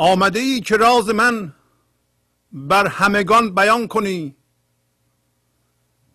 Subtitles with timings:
[0.00, 1.52] آمده ای که راز من
[2.52, 4.36] بر همگان بیان کنی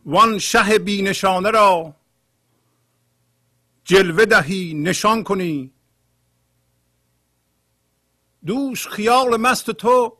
[0.06, 1.96] وان شه بی نشانه را
[3.84, 5.72] جلوه دهی نشان کنی.
[8.46, 10.18] دوش خیال مست تو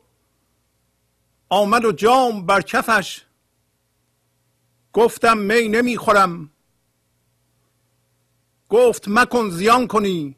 [1.48, 3.22] آمد و جام بر کفش.
[4.92, 6.50] گفتم می نمی‌خورم.
[8.68, 10.36] گفت مکن زیان کنی.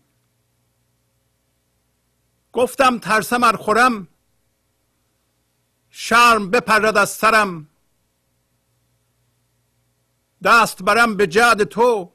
[2.52, 4.08] گفتم ترسم ار خورم.
[5.90, 7.67] شرم بپرد از سرم.
[10.44, 12.12] دست برم به جعد تو.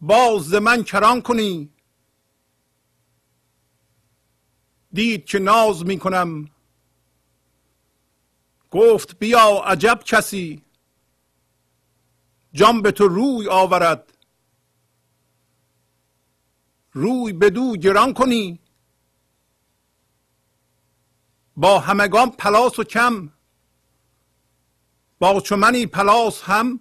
[0.00, 1.70] باز من کران کنی.
[4.92, 6.50] دید که ناز می کنم.
[8.70, 10.62] گفت بیا عجب کسی.
[12.52, 14.16] جان به تو روی آورد.
[16.92, 18.58] روی بدو گران کنی.
[21.56, 23.33] با همگان پلاس و کم.
[25.24, 26.80] با چمنی پلاس هم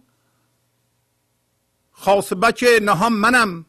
[1.92, 3.66] خاصبک نهان منم.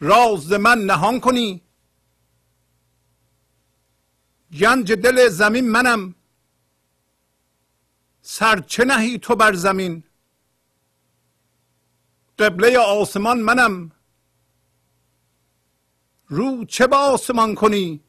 [0.00, 1.62] راز من نهان کنی.
[4.52, 6.14] گنج دل زمین منم.
[8.22, 10.02] سر چه نهی تو بر زمین؟
[12.38, 13.92] قبله آسمان منم.
[16.28, 18.00] رو چه با آسمان کنی؟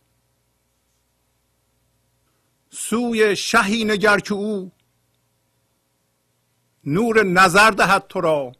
[2.69, 4.71] سوی شهی نگر که او
[6.83, 8.51] نور نظر دهد تو را.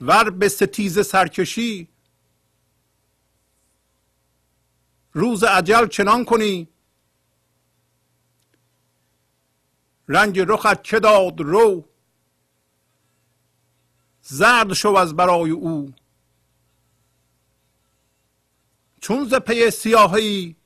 [0.00, 1.88] ور به ستیز سرکشی
[5.12, 6.68] روز عجل چنان کنی.
[10.08, 11.88] رنگ رخت چه داد رو
[14.22, 15.94] زرد شو از برای او.
[19.00, 20.57] چون ز پی سیاهی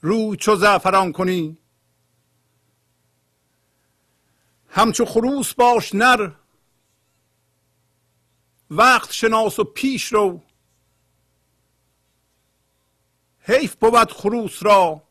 [0.00, 1.58] رو چو زعفران کنی.
[4.68, 6.30] همچو خروس باش نر.
[8.70, 10.42] وقت شناس و پیش رو.
[13.40, 15.02] حیف بود خروس را.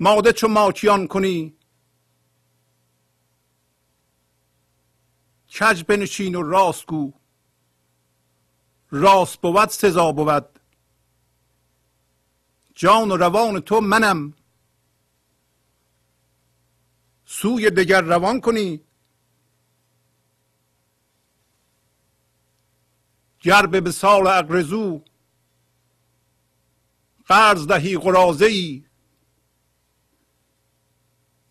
[0.00, 1.56] ماده چو ماکیان کنی.
[5.48, 7.12] کج بنشین و راست گو.
[8.90, 10.55] راست بود سزا بود.
[12.76, 14.34] جان و روان تو منم.
[17.24, 18.80] سوی دگر روان کنی.
[23.40, 25.02] گر به سال اقرزو
[27.26, 28.84] قرض دهی قرازه ای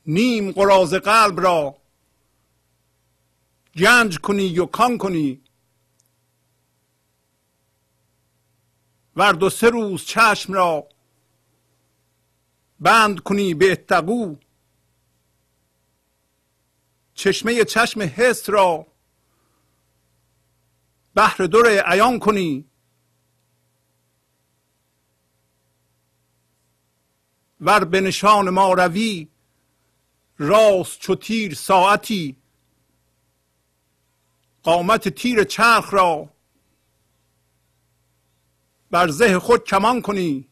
[0.05, 1.81] نیم قرازه قلب را
[3.75, 5.41] گنج کنی و کان کنی.
[9.15, 10.94] ور دو سه روز چشم را
[12.79, 14.35] بند کنی به اتقو
[17.13, 18.87] چشمه چشم حس را
[21.15, 22.65] بحر دور عیان کنی.
[27.61, 29.27] ور به نشان ما روی
[30.37, 32.37] راست چو تیر ساعتی.
[34.63, 36.29] قامت تیر چرخ را
[38.91, 40.47] بر زه خود کمان کنی.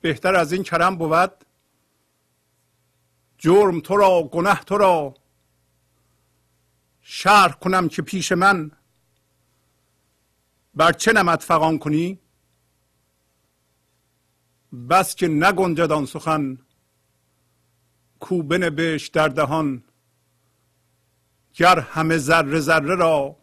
[0.00, 1.32] بهتر از این کرم بود.
[3.38, 5.14] جرم تو را گنه تو را
[7.00, 8.70] شرح کنم که پیش من.
[10.74, 12.18] بر چه نمت فقان کنی؟
[14.90, 16.58] بس که نگنجد آن سخن.
[18.20, 19.84] کو بنبش در دهان.
[21.54, 23.36] گر همه ذره ذره را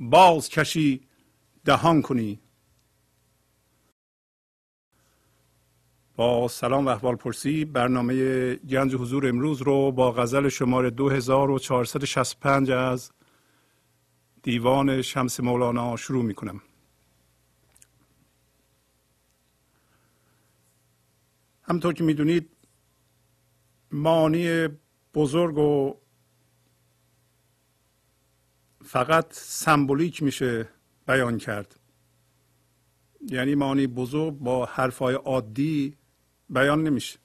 [0.00, 1.08] باز کشی
[1.64, 2.40] دهان کنی.
[6.18, 7.64] با سلام و احوال پرسی.
[7.64, 13.12] برنامه گنج حضور امروز رو با غزل شماره 2465 از
[14.42, 16.60] دیوان شمس مولانا شروع می کنم
[21.62, 22.50] همطور که می‌دونید
[23.92, 24.68] مانی
[25.14, 25.94] بزرگ و
[28.84, 30.68] فقط سمبولیک میشه
[31.06, 31.80] بیان کرد.
[33.30, 35.96] یعنی معنی بزرگ با حرفهای عادی
[36.50, 37.18] بیان نمیشه.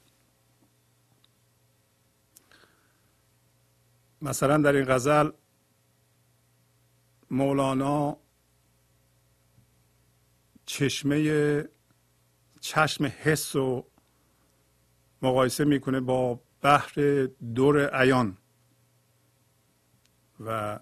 [4.21, 5.31] مثلا در این غزل
[7.31, 8.17] مولانا
[10.65, 11.63] چشمه
[12.59, 13.87] چشم حس رو
[15.21, 17.25] مقایسه می‌کنه با بحر
[17.55, 18.37] دور عیان
[20.39, 20.79] و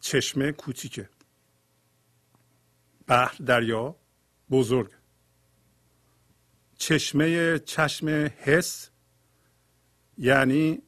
[0.00, 1.10] چشمه کوچیکه.
[3.06, 3.96] بحر دریا
[4.50, 4.90] بزرگ.
[6.82, 8.90] چشمه چشم حس
[10.18, 10.82] یعنی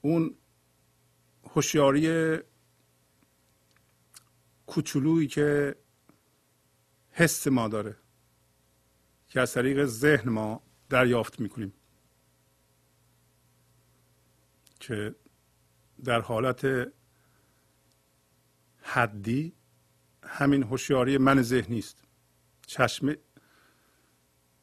[0.00, 0.36] اون
[1.44, 2.38] هوشیاری
[4.66, 5.76] کوچولویی که
[7.10, 7.96] حس ما داره
[9.28, 11.72] که از طریق ذهن ما دریافت می‌کنیم.
[14.80, 15.14] که
[16.04, 16.92] در حالت
[18.82, 19.52] حدی
[20.22, 22.04] همین هوشیاری من ذهنی است.
[22.66, 23.16] چشم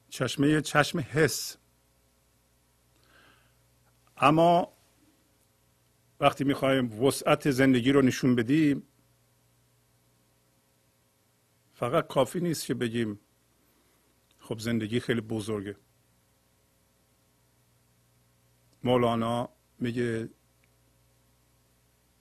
[0.10, 1.58] چشمه چشم حس.
[4.18, 4.74] اما
[6.20, 8.84] وقتی می‌خوایم وسعت زندگی رو نشون بدیم
[11.74, 13.20] فقط کافی نیست که بگیم
[14.40, 15.76] خب زندگی خیلی بزرگه.
[18.84, 19.50] مولانا
[19.80, 20.30] میگه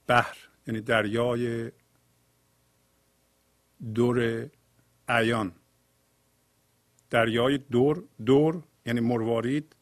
[0.06, 0.36] بحر
[0.66, 1.72] یعنی دریای
[3.94, 4.50] دور
[5.08, 5.54] عیان.
[7.10, 9.76] دریای دور دور یعنی مروارید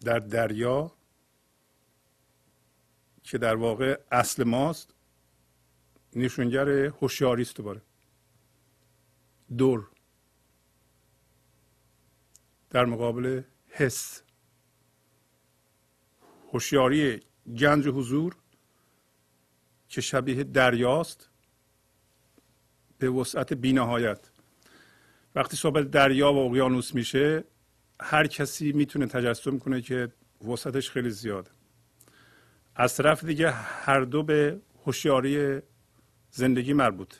[0.00, 0.92] در دریا
[3.22, 4.94] که در واقع اصل ماست
[6.16, 7.82] نشونگر هوشیاری است دوباره.
[9.58, 9.90] دور.
[12.70, 14.22] در مقابل حس.
[16.52, 17.20] هوشیاری
[17.58, 18.36] گنج حضور
[19.88, 21.30] که شبیه دریاست
[22.98, 24.30] به وسعت بینهایت.
[25.36, 27.44] وقتی صحبت دریا و اقیانوس میشه
[28.00, 30.12] هر کسی می‌تونه تجسم کنه که
[30.48, 31.50] وسعتش خیلی زیاده.
[32.76, 35.60] از طرف دیگه هر دو به هوشیاری
[36.30, 37.14] زندگی مربوط.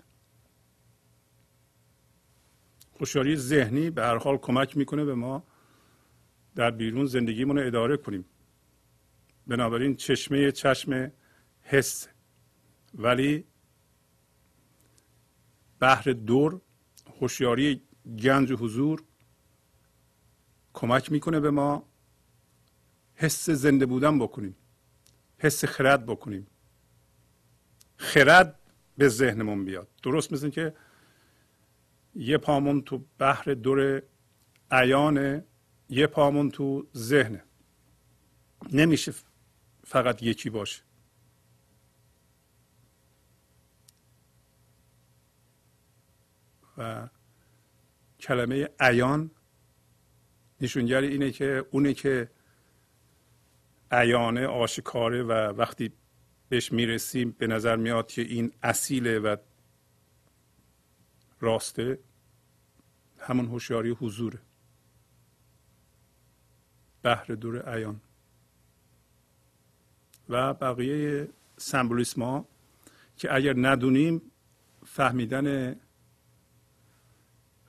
[3.00, 5.44] هوشیاری ذهنی به هر حال کمک می‌کنه به ما
[6.54, 8.24] در بیرون زندگیمون رو اداره کنیم.
[9.46, 11.12] بنابراین چشمه چشم
[11.62, 12.08] حس.
[12.94, 13.44] ولی
[15.80, 16.60] بحر دور
[17.20, 19.04] هوشیاری گنج حضور
[20.74, 21.88] کمک می‌کنه به ما
[23.14, 24.56] حس زنده بودن بکنیم
[25.38, 26.46] حس خرد بکنیم.
[27.96, 28.58] خرد
[28.98, 29.88] به ذهنمون بیاد.
[30.02, 30.74] درست مثل که
[32.14, 34.02] یه پامون تو بحر دور
[34.70, 35.44] عیانه
[35.88, 37.44] یه پامون تو ذهنه
[38.72, 39.14] نمیشه
[39.84, 40.82] فقط یکی باشه.
[46.78, 47.08] و
[48.26, 49.30] کلمه عیان.
[50.60, 52.30] نشونگر اینه که اونه که
[53.90, 55.92] عیانه آشکاره و وقتی
[56.48, 59.36] بهش می‌رسیم به نظر میاد که این اصیله و
[61.40, 61.98] راسته
[63.18, 64.38] همون هوشیاری حضوره.
[67.02, 68.00] بحر دور عیان.
[70.28, 72.48] و بقیه سمبولیسما
[73.16, 74.22] که اگر ندونیم
[74.86, 75.76] فهمیدن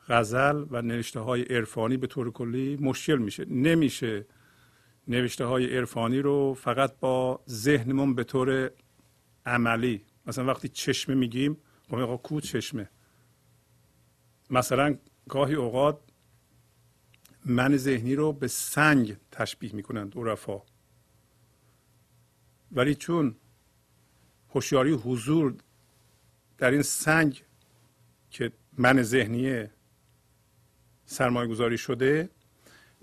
[0.07, 3.45] غزل و نوشته های عرفانی به طور کلی مشکل میشه.
[3.45, 4.25] نمیشه
[5.07, 8.71] نوشته های عرفانی رو فقط با ذهنمون به طور
[9.45, 11.57] عملی مثلا وقتی چشمه میگیم
[11.89, 12.89] خب کو چشمه؟
[14.49, 14.97] مثلا
[15.29, 15.99] گاهی اوقات
[17.45, 20.61] من ذهنی رو به سنگ تشبیه می‌کنند عرفا.
[22.71, 23.35] ولی چون
[24.49, 25.55] هوشیاری حضور
[26.57, 27.43] در این سنگ
[28.29, 29.71] که من ذهنیه
[31.07, 32.29] سرمایه گذاری شده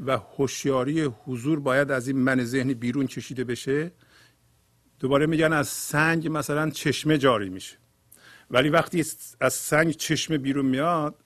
[0.00, 3.92] و هوشیاری حضور باید از این من ذهنی بیرون کشیده بشه.
[5.00, 7.76] دوباره میگن از سنگ مثلا چشمه جاری میشه.
[8.50, 9.04] ولی وقتی
[9.40, 11.24] از سنگ چشمه بیرون میاد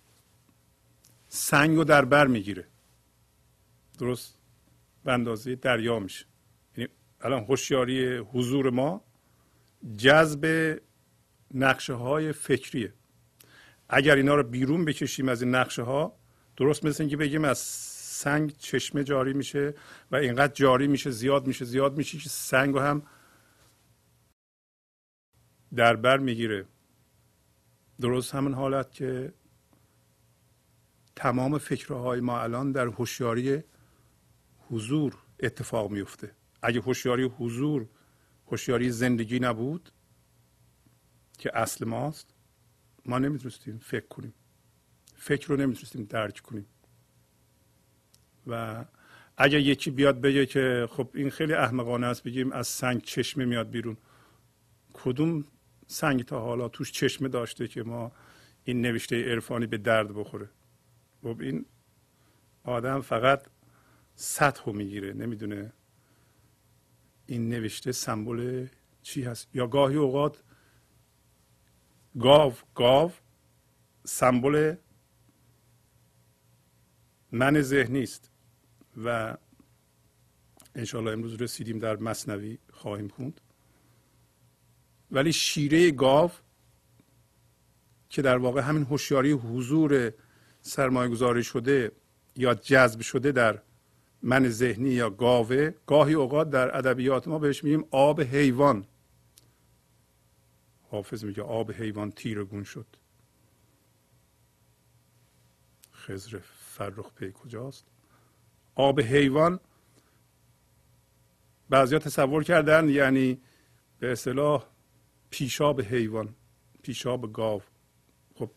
[1.29, 2.65] سنگ رو در بر می‌گیره.
[3.99, 4.39] درست؟
[5.05, 6.27] به اندازه دریا میشه.
[6.77, 9.05] یعنی الان هوشیاری حضور ما
[9.97, 10.77] جذب
[11.55, 12.93] نقشه های فکریه.
[13.89, 16.18] اگر اینا رو بیرون بکشیم از این نقشه ها
[16.59, 19.75] درست مثل اینکه بگیم از سنگ چشمه جاری میشه
[20.11, 23.03] و اینقدر جاری میشه زیاد میشه زیاد میشه که سنگ رو هم
[25.75, 26.67] در بر می‌گیره.
[28.01, 29.33] درست همون حالت که
[31.17, 33.63] تمام فکرهای ما الان در هوشیاری
[34.71, 37.87] حضور اتفاق میفته اگه هوشیاری حضور
[38.47, 39.93] هوشیاری زندگی نبود
[41.39, 42.35] که اصل ماست
[43.07, 44.35] ما نمی‌تونستیم فکر کنیم.
[45.19, 46.67] فکر رو نمی‌تونستیم درک کنیم.
[48.47, 48.85] و
[49.37, 53.71] اگر یکی بیاد بگه که خب این خیلی احمقانه است بگیم از سنگ چشمه میاد
[53.71, 53.97] بیرون.
[54.93, 55.45] کدوم
[55.87, 58.13] سنگ تا حالا توش چشمه داشته که ما
[58.65, 60.49] این نوشته عرفانی به درد بخوره؟
[61.23, 61.67] خب این
[62.65, 63.47] آدم فقط
[64.15, 65.73] سطح رو می‌گیره نمی‌دونه
[67.27, 68.67] این نوشته سمبل
[69.03, 69.49] چی هست.
[69.55, 70.43] یا گاهی اوقات
[72.21, 73.13] گاو گاو
[74.05, 74.75] سمبل
[77.33, 78.31] من ذهنی است
[79.05, 79.37] و
[80.75, 83.41] انشاءالله امروز رسیدیم در مصنوی خواهیم خوند.
[85.11, 86.31] ولی شیره گاو
[88.09, 90.13] که در واقع همین هوشیاری حضور
[90.63, 91.93] سرمایه گذاری شده
[92.37, 93.63] یا جذب شده در
[94.23, 98.87] من ذهنی یا گاوه گاهی اوقات در ادبیات ما بهش میگیم آب حیوان.
[100.91, 102.87] حافظ میگه آب حیوان تیرگون شد.
[105.93, 106.39] خزر
[106.79, 107.87] فرخ پی کجاست؟
[108.75, 109.61] آب حیوان
[111.71, 113.41] بعضیا تصور کردن یعنی
[113.99, 114.67] به اصطلاح
[115.31, 116.35] پیشاب حیوان
[116.83, 117.63] پیشاب گاو.
[118.35, 118.51] خب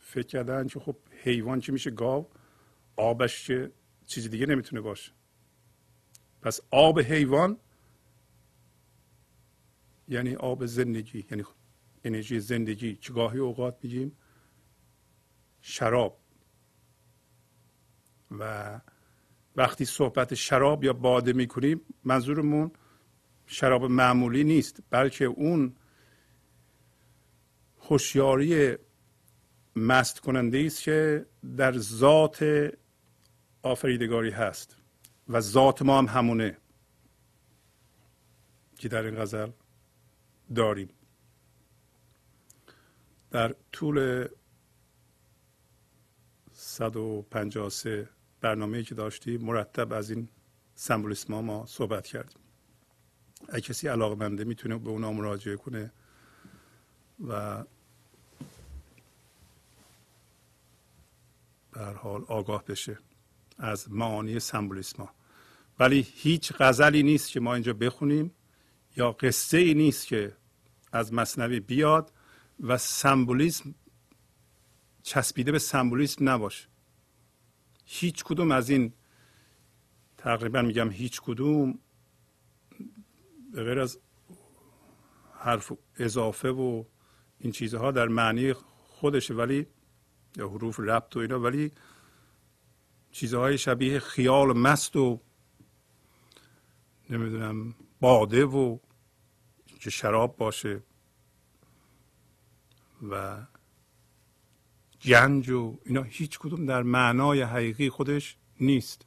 [0.00, 2.28] فکر کردن که خب حیوان چی میشه؟ گاو.
[2.96, 3.72] آبش که
[4.06, 5.12] چیزی دیگه نمی‌تونه باشه.
[6.42, 7.56] پس آب حیوان
[10.08, 11.44] یعنی آب زندگی یعنی
[12.04, 14.16] انرژی زندگی چه گاهی اوقات میگیم؟
[15.60, 16.25] شراب.
[18.40, 18.80] و
[19.56, 22.70] وقتی صحبت شراب یا باده می‌کنیم منظورمون
[23.46, 25.76] شراب معمولی نیست بلکه اون
[27.80, 28.76] هوشیاری
[29.76, 31.26] مست کننده است که
[31.56, 32.68] در ذات
[33.62, 34.76] آفریدگاری هست
[35.28, 36.56] و ذات ما هم همونه
[38.78, 39.50] که در این غزل
[40.54, 40.88] داریم.
[43.30, 44.28] در طول
[46.52, 48.08] 153
[48.46, 50.28] برنامه که داشتیم مرتب از این
[50.74, 52.38] سمبولیسم ما صحبت کردیم.
[53.48, 55.92] اگه کسی علاقه منده می‌تونه به اونا مراجعه کنه
[57.28, 57.64] و
[61.72, 62.98] به حال آگاه بشه
[63.58, 65.10] از معانی سمبولیسما
[65.78, 68.34] ولی هیچ غزلی نیست که ما اینجا بخونیم
[68.96, 70.36] یا قصه ای نیست که
[70.92, 72.12] از مصنوی بیاد
[72.60, 73.74] و سمبولیسم
[75.02, 76.68] چسبیده به سمبولیسم نباشه.
[77.86, 78.92] هیچ کدوم از این
[80.18, 81.78] تقریبا میگم هیچ کدوم
[83.52, 83.98] به غیر از
[85.38, 86.84] حرف اضافه و
[87.38, 89.66] این چیزها در معنی خودشه ولی
[90.36, 91.72] یا حروف ربط و اینا ولی
[93.10, 95.20] چیزهای شبیه خیال مست و
[97.10, 98.78] نمی‌دونم باده و
[99.80, 100.82] که شراب باشه
[103.10, 103.46] و
[105.04, 109.06] گنج و اینا هیچ کدوم در معنای حقیقی خودش نیست.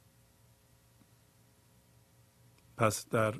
[2.76, 3.34] پس در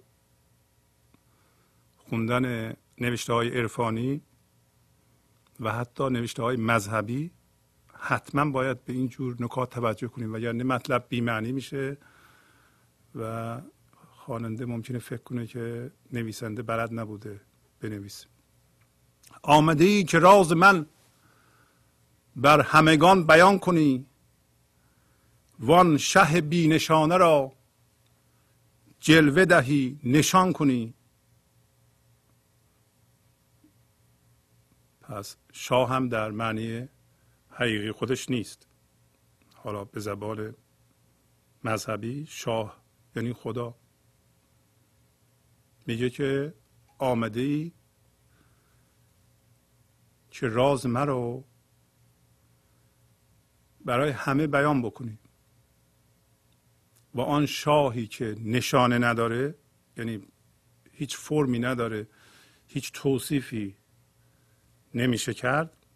[1.96, 4.22] خوندن نوشته های عرفانی
[5.60, 7.30] و حتی نوشته های مذهبی
[7.94, 10.34] حتما باید به این جور نکات توجه کنیم.
[10.34, 11.98] و یعنی مطلب بیمعنی میشه
[13.14, 13.60] و
[14.10, 17.40] خواننده ممکنه فکر کنه که نویسنده بلد نبوده
[17.80, 18.26] بنویسه.
[19.42, 20.86] آمده ای که راز من
[22.36, 24.06] بر همگان بیان کنی.
[25.58, 27.52] وان شه بی نشانه را
[29.00, 30.94] جلوه دهی نشان کنی.
[35.00, 36.88] پس شاه هم در معنی
[37.50, 38.66] حقیقی خودش نیست.
[39.54, 40.54] حالا به زبان
[41.64, 42.80] مذهبی شاه
[43.16, 43.74] یعنی خدا.
[45.86, 46.54] میگه که
[46.98, 47.72] آمده ای
[50.30, 51.44] که راز مرا
[53.90, 55.18] برای همه بیان بکنی.
[57.14, 59.54] و آن شاهی که نشانه نداره
[59.96, 60.22] یعنی
[60.92, 62.08] هیچ فرمی نداره
[62.66, 63.76] هیچ توصیفی
[64.94, 65.86] نمیشه کرد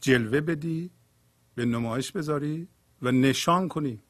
[0.00, 0.90] جلوه بدی
[1.54, 2.68] به نمایش بذاری
[3.02, 4.02] و نشان کنی.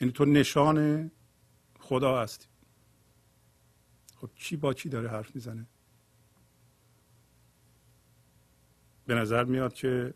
[0.00, 1.10] یعنی تو نشان
[1.78, 2.46] خدا هستی.
[4.16, 5.66] خب چی با چی داره حرف می‌زنه؟
[9.06, 10.14] به نظر میاد که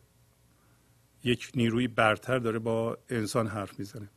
[1.25, 4.11] یک نیروی برتر داره با انسان حرف می‌زنه.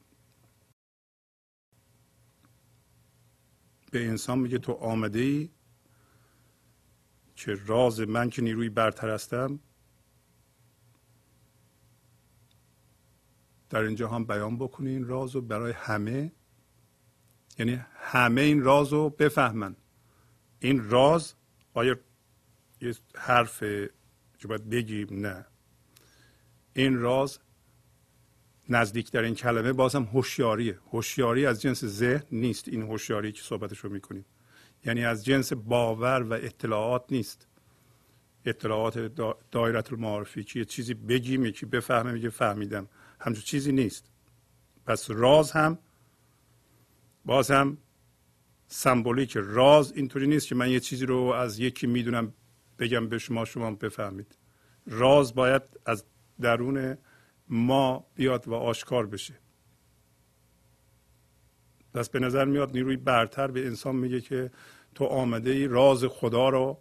[3.91, 5.49] به انسان میگه تو آمده ای
[7.35, 9.59] که راز من که نیروی برتر هستم
[13.69, 16.31] در اینجا هم بیان بکنین راز رو برای همه.
[17.59, 19.75] یعنی همه این راز رو بفهمن.
[20.59, 21.33] این راز
[21.73, 21.99] آیا
[22.81, 23.63] یه حرف
[24.41, 25.45] که باید بگیم نه.
[26.73, 27.39] این راز
[28.69, 30.79] نزدیک در این کلمه بازم هوشیاریه.
[30.91, 34.25] هوشیاری از جنس ذهن نیست این هوشیاری که صحبتش رو می‌کنیم.
[34.85, 37.47] یعنی از جنس باور و اطلاعات نیست.
[38.45, 38.97] اطلاعات
[39.51, 42.87] دایره المعارفی که یه چیزی بگیم یکی بفهمه میگه فهمیدم.
[43.19, 44.11] همچون چیزی نیست.
[44.85, 45.77] پس راز هم
[47.25, 47.77] باز هم
[48.67, 49.37] سمبولیک.
[49.37, 52.33] راز اینطوری نیست که من یه چیزی رو از یکی می‌دونم
[52.81, 54.37] بگم به شما شما بفهمید.
[54.87, 56.05] راز باید از
[56.41, 56.97] درون
[57.49, 59.33] ما بیاد و آشکار بشه.
[61.93, 64.51] پس به نظر میاد نیروی برتر به انسان میگه که
[64.95, 66.77] تو آمده ای راز خدا رو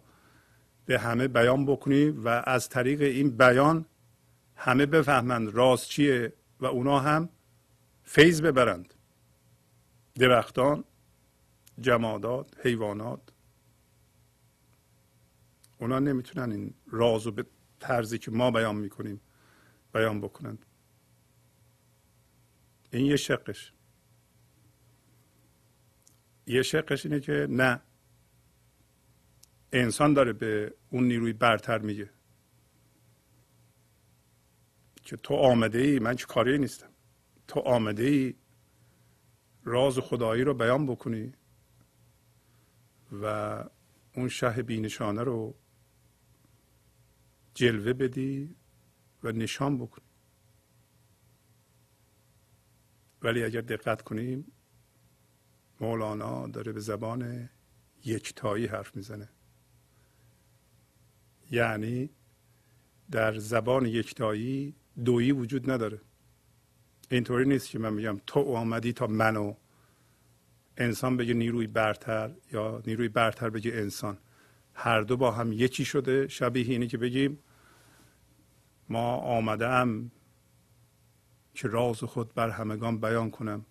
[0.85, 3.85] به همه بیان بکنی و از طریق این بیان
[4.55, 7.29] همه بفهمند راز چیه و اونا هم
[8.03, 8.93] فیض ببرند.
[10.15, 10.83] درختان
[11.79, 13.21] جمادات حیوانات.
[15.81, 17.45] اونا نمی‌تونن این راز رو به
[17.79, 19.21] طرزی که ما بیان می‌کنیم
[19.93, 20.65] بیان بکنند
[22.91, 23.73] این یه شقش.
[26.47, 27.81] یه شقش اینه که نه.
[29.73, 32.09] انسان داره به اون نیروی برتر میگه.
[35.03, 36.91] که تو آمده ای من چه کاری نیستم.
[37.47, 38.35] تو آمده ای
[39.63, 41.33] راز خدایی رو بیان بکنی
[43.11, 43.25] و
[44.15, 45.55] اون شه بینشانه رو
[47.53, 48.55] جلوه بدی
[49.23, 50.05] و نشان بکنی
[53.21, 54.51] ولی اگر دقت کنیم
[55.79, 57.49] مولانا داره به زبان
[58.05, 59.29] یکتایی حرف می‌زنه.
[61.51, 62.09] یعنی
[63.11, 66.01] در زبان یکتایی دویی وجود نداره.
[67.09, 69.55] اینطوری نیست که من میگم تو آمدی تا منو.
[70.77, 74.17] انسان بگه نیروی برتر یا نیروی برتر بگه انسان.
[74.73, 76.27] هر دو با هم یکی شده.
[76.27, 77.39] شبیه اینه که بگیم
[78.89, 80.11] ما آمدم
[81.53, 83.65] که راز خود بر همگان بیان کنم.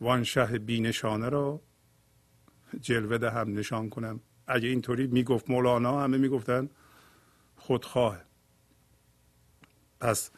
[0.00, 1.60] وان شه بینشانه را
[2.80, 4.20] جلوه دهم نشان کنم.
[4.46, 6.70] اگه اینطوری می‌گفت مولانا همه می‌گفتن
[7.56, 8.18] خودخواه
[10.00, 10.30] پس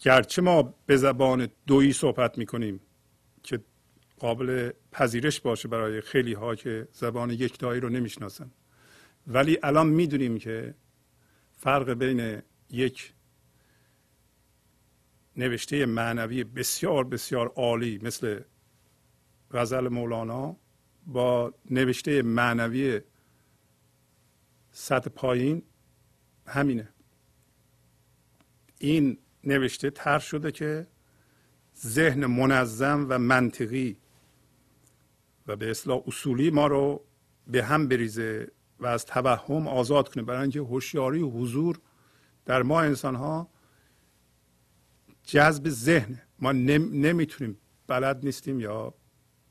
[0.00, 2.80] گرچه ما به زبان دویی صحبت می‌کنیم
[3.42, 3.60] که
[4.20, 8.50] قابل پذیرش باشه برای خیلی ها که زبان یکتایی رو نمی‌شناسن.
[9.26, 10.74] ولی الان می‌دونیم که
[11.52, 13.12] فرق بین یک
[15.36, 18.40] نوشته معنوی بسیار بسیار عالی مثل
[19.50, 20.56] غزل مولانا
[21.06, 23.00] با نوشته معنوی
[24.72, 25.62] سطح پایین
[26.46, 26.88] همینه.
[28.78, 30.86] این نوشته تر شده که
[31.76, 33.96] ذهن منظم و منطقی
[35.50, 37.04] و به اصلاح اصولی ما رو
[37.46, 40.22] به هم بریزه و از توهم آزاد کنه.
[40.22, 41.80] برای اینکه هوشیاری و حضور
[42.44, 43.48] در ما انسان ها
[45.24, 48.94] جذب ذهن ما نمی‌تونیم بلد نیستیم یا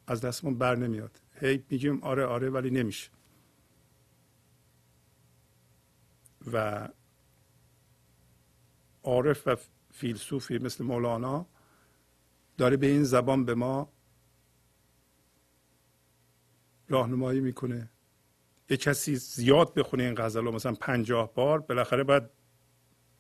[0.08, 1.22] از دستمون بر نمیاد.
[1.42, 3.10] هی میگیم آره آره ولی نمیشه.
[6.54, 6.88] و
[9.04, 9.56] عارف و
[9.92, 11.46] فیلسوفی مثل مولانا
[12.58, 13.90] داره به این زبان به ما
[16.90, 17.90] راهنمایی می‌کنه.
[18.70, 22.24] یه کسی زیاد بخونه این غزل رو مثلا پنجاه بار بالاخره باید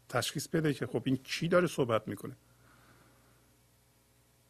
[0.10, 2.36] تشخیص بده که خب این کی داره صحبت می‌کنه.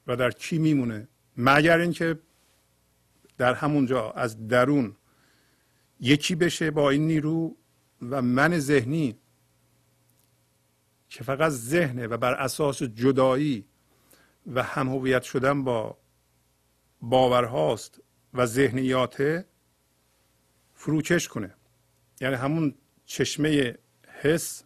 [0.08, 2.19] و در کی میمونه؟ مگر اینکه
[3.38, 4.95] در همونجا از درون
[5.99, 7.55] یکی بشه با این نیرو
[8.10, 9.17] و من ذهنی
[11.10, 13.65] که فقط ذهنه و بر اساس جدایی
[14.47, 15.97] و هم هویت شدن با
[17.01, 18.01] باورهاست
[18.34, 19.46] و ذهنیاته
[20.76, 21.54] فروکش کنه.
[22.22, 23.78] یعنی همون چشمه
[24.22, 24.63] حس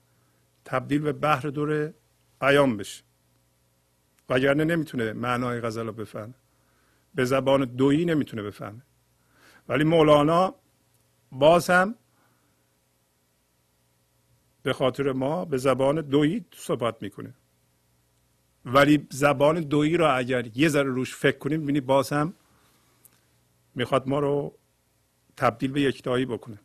[0.66, 1.94] تبدیل به بحر دور
[2.42, 3.04] بیان بشه.
[4.30, 6.34] وگرنه نمی‌تونه معنای غزل رو بفهمه.
[7.16, 8.82] به زبان دویی نمی‌تونه بفهمه.
[9.70, 10.56] ولی مولانا
[11.32, 11.96] باز هم
[14.64, 17.34] به خاطر ما به زبان دویی صحبت می‌کنه.
[18.66, 22.34] ولی زبان دویی را اگر یه ذره روش فکر کنیم ببینی باز هم
[23.76, 24.58] می‌خواد ما رو
[25.38, 26.60] تبدیل به یکتایی بکنه.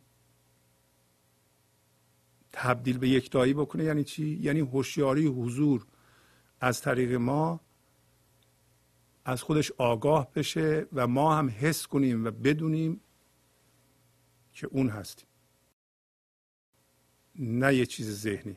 [2.52, 5.86] تبدیل به یکتایی بکنه یعنی چی؟ یعنی هوشیاری حضور
[6.60, 7.60] از طریق ما
[9.24, 13.00] از خودش آگاه بشه و ما هم حس کنیم و بدونیم
[14.52, 15.26] که اون هستیم.
[17.38, 18.56] نه یه چیز ذهنی.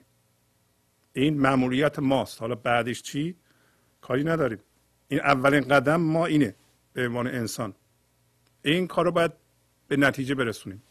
[1.14, 2.42] این معمولیت ماست.
[2.42, 3.36] حالا بعدش چی؟
[4.02, 4.60] کاری نداریم.
[5.08, 6.56] این اولین قدم ما اینه
[6.94, 7.74] به عنوان انسان.
[8.64, 9.32] این کار رو باید
[9.88, 10.84] به نتیجه برسونیم.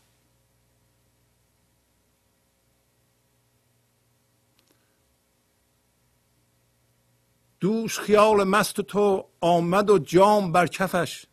[7.61, 11.27] دوش خیال مست تو آمد و جام بر کفش.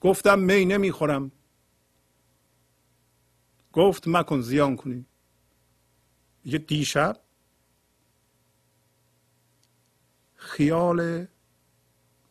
[0.00, 1.32] گفتم می نمی‌خورم.
[3.72, 5.06] گفت مکن زیان کنی.
[6.44, 7.20] یه دیشب
[10.36, 11.26] خیال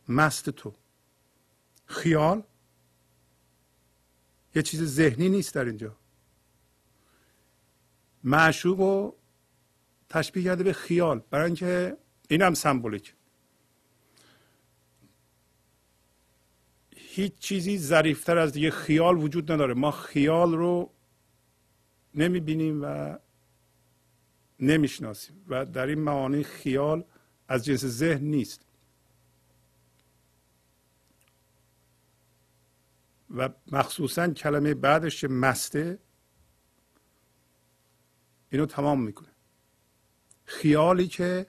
[0.10, 0.76] مست تو.
[1.86, 2.44] خیال
[4.56, 5.96] یه چیز ذهنی نیست در اینجا.
[8.24, 9.16] معشوق رو
[10.10, 11.98] تشبیه کرده به خیال برای اینکه
[12.30, 13.16] این هم سمبولیک.
[16.96, 19.74] هیچ چیزی ظریفتر از یه خیال وجود نداره.
[19.74, 20.92] ما خیال رو
[22.16, 23.18] نمی بینیم و
[24.60, 27.04] نمی‌شناسیم و در این معانی خیال
[27.48, 28.66] از جنس ذهن نیست.
[33.34, 36.00] و مخصوصا کلمه بعدش مسته
[38.50, 39.28] اینو تمام می‌کنه.
[40.46, 41.48] خیالی که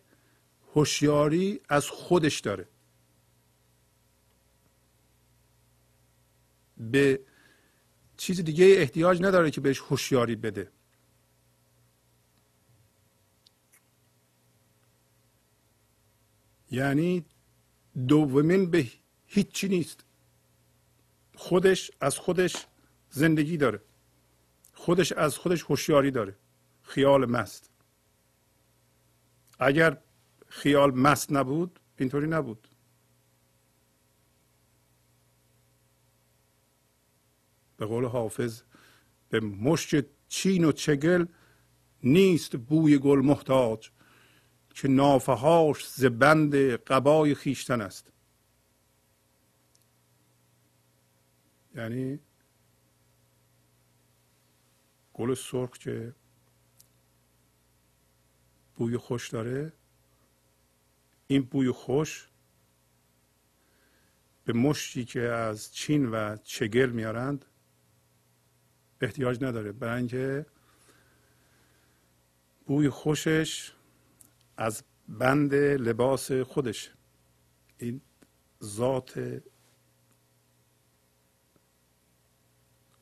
[0.75, 2.69] هوشیاری از خودش داره.
[6.77, 7.21] به
[8.17, 10.71] چیز دیگه احتیاج نداره که بهش هوشیاری بده.
[16.71, 17.25] یعنی
[18.09, 18.87] دومین به
[19.27, 20.04] هیچی نیست.
[21.37, 22.67] خودش از خودش
[23.11, 23.81] زندگی داره.
[24.73, 26.37] خودش از خودش هوشیاری داره.
[26.83, 27.71] خیال مست.
[29.59, 29.99] اگر
[30.47, 32.69] خیال مست نبود اینطوری نبود.
[37.77, 38.63] به قول حافظ
[39.29, 41.27] به مشت چین و چگل
[42.03, 43.91] نیست بوی گل محتاج
[44.75, 48.13] که نافهاش ز بند قبای خیشتن است.
[51.75, 52.21] یعنی
[55.15, 56.15] گل سرخ که
[58.77, 59.73] بوی خوش داره
[61.27, 62.29] این بوی خوش
[64.45, 67.45] به مشتی که از چین و چگل میارند
[69.01, 69.73] احتیاج نداره.
[69.73, 70.47] برای اینکه
[72.67, 73.73] بوی خوشش
[74.57, 76.93] از بند لباس خودش
[77.79, 78.01] این
[78.63, 79.43] ذات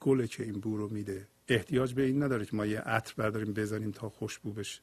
[0.02, 1.28] گله که این بو رو میده.
[1.48, 4.80] احتیاج به این نداره که ما یه عطر برداریم بزنیم تا خوشبو بشه.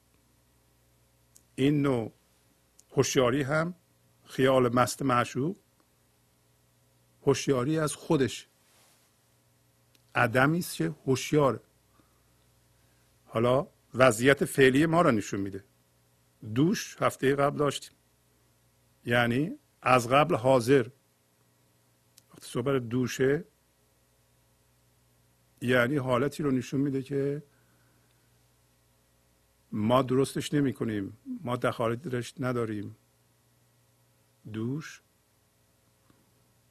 [1.56, 2.12] این نوع
[2.92, 3.74] هوشیاری هم
[4.26, 5.56] خیال مست معشوق
[7.26, 8.48] هوشیاری از خودش.
[10.16, 11.62] عدمی است که هوشیار.
[13.26, 15.64] حالا وضعیت فعلی ما را نشون میده.
[16.56, 17.92] دوش هفته قبل داشتیم.
[19.06, 19.52] یعنی
[19.82, 20.88] از قبل حاضر.
[22.30, 23.46] وقتی صحبت دوشه
[25.62, 27.44] یعنی حالتی رو نشون میده که
[29.72, 32.96] ما درستش نمی کنیم ما دخالت نداریم.
[34.54, 35.02] دوش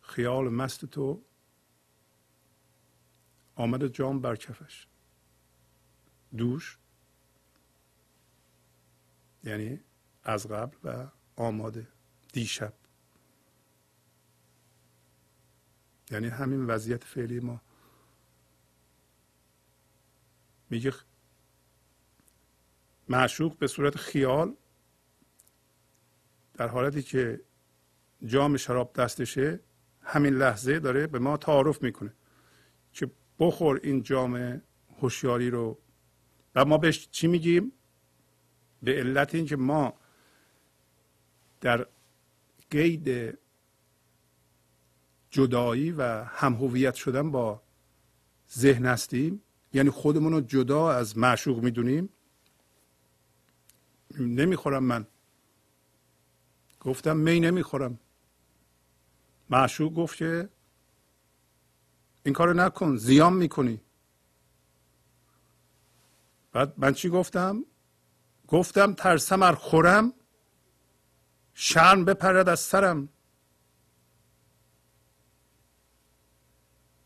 [0.01, 1.23] خیال مست تو
[3.55, 4.87] آمد جام بر کفش.
[6.37, 6.79] دوش
[9.45, 9.81] یعنی
[10.25, 11.89] از قبل و آماده
[12.33, 12.75] دیشب.
[16.11, 17.61] یعنی همین وضعیت فعلی ما.
[20.71, 20.93] میگه
[23.09, 24.57] معشوق به صورت خیال
[26.55, 27.41] در حالتی که
[28.27, 29.61] جام شراب دستشه
[30.03, 32.13] همین لحظه داره به ما تعارف می‌کنه
[32.93, 34.63] که بخور این جام
[35.01, 35.79] هوشیاری رو.
[36.55, 37.73] و ما بهش چی میگیم؟
[38.83, 39.95] به علت اینکه ما
[41.61, 41.87] در
[42.71, 43.39] قید
[45.31, 47.63] جدایی و هم هویت شدن با
[48.59, 49.43] ذهن هستیم.
[49.73, 52.09] یعنی خودمون رو جدا از معشوق می‌دونیم.
[54.19, 55.07] نمی‌خورم من.
[56.81, 57.99] گفتم می نمی‌خورم.
[59.51, 60.49] معشوق گفت که
[62.25, 63.81] این کارو نکن زیان می‌کنی.
[66.53, 67.65] بعد من چی گفتم؟
[68.49, 70.13] گفتم ترسم ار خورم
[71.55, 73.09] شرم بپرد از سرم.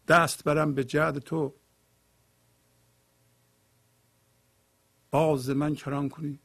[0.08, 1.54] دست برم به جد تو.
[5.12, 6.38] باز من کران کنی؟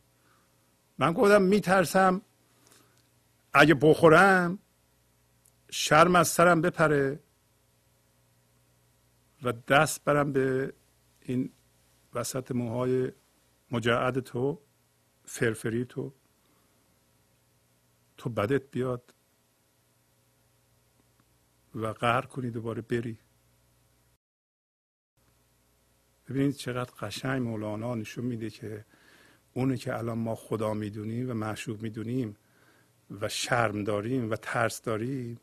[0.98, 2.22] من گفتم میترسم.
[3.54, 4.60] اگه بخورم
[5.70, 7.20] شرم از سرم بپره
[9.44, 10.74] و دست برم به
[11.22, 11.52] این
[12.14, 13.12] وسط موهای
[13.72, 14.62] مجعد تو
[15.26, 16.14] فرفری تو.
[18.18, 19.14] تو بدت بیاد
[21.76, 23.20] و قهر کنی دوباره بری.
[26.28, 28.86] ببینید چقدر قشنگ مولانا نشون میده که
[29.54, 32.38] اونی که الان ما خدا می‌دونیم و معشوق می‌دونیم
[33.22, 35.40] و شرم داریم و ترس داریم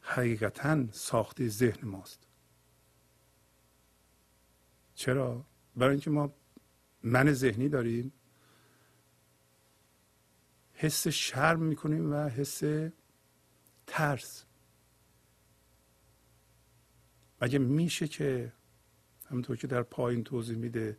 [0.00, 2.26] حقیقتا ساخته ذهن ماست.
[4.94, 5.44] چرا؟
[5.76, 6.34] برای اینکه ما
[7.02, 8.12] من ذهنی داریم
[10.72, 12.62] حس شرم می‌کنیم و حس
[13.86, 14.44] ترس.
[17.42, 18.52] مگه میشه که
[19.30, 20.98] همونطور که در پایین توضیح میده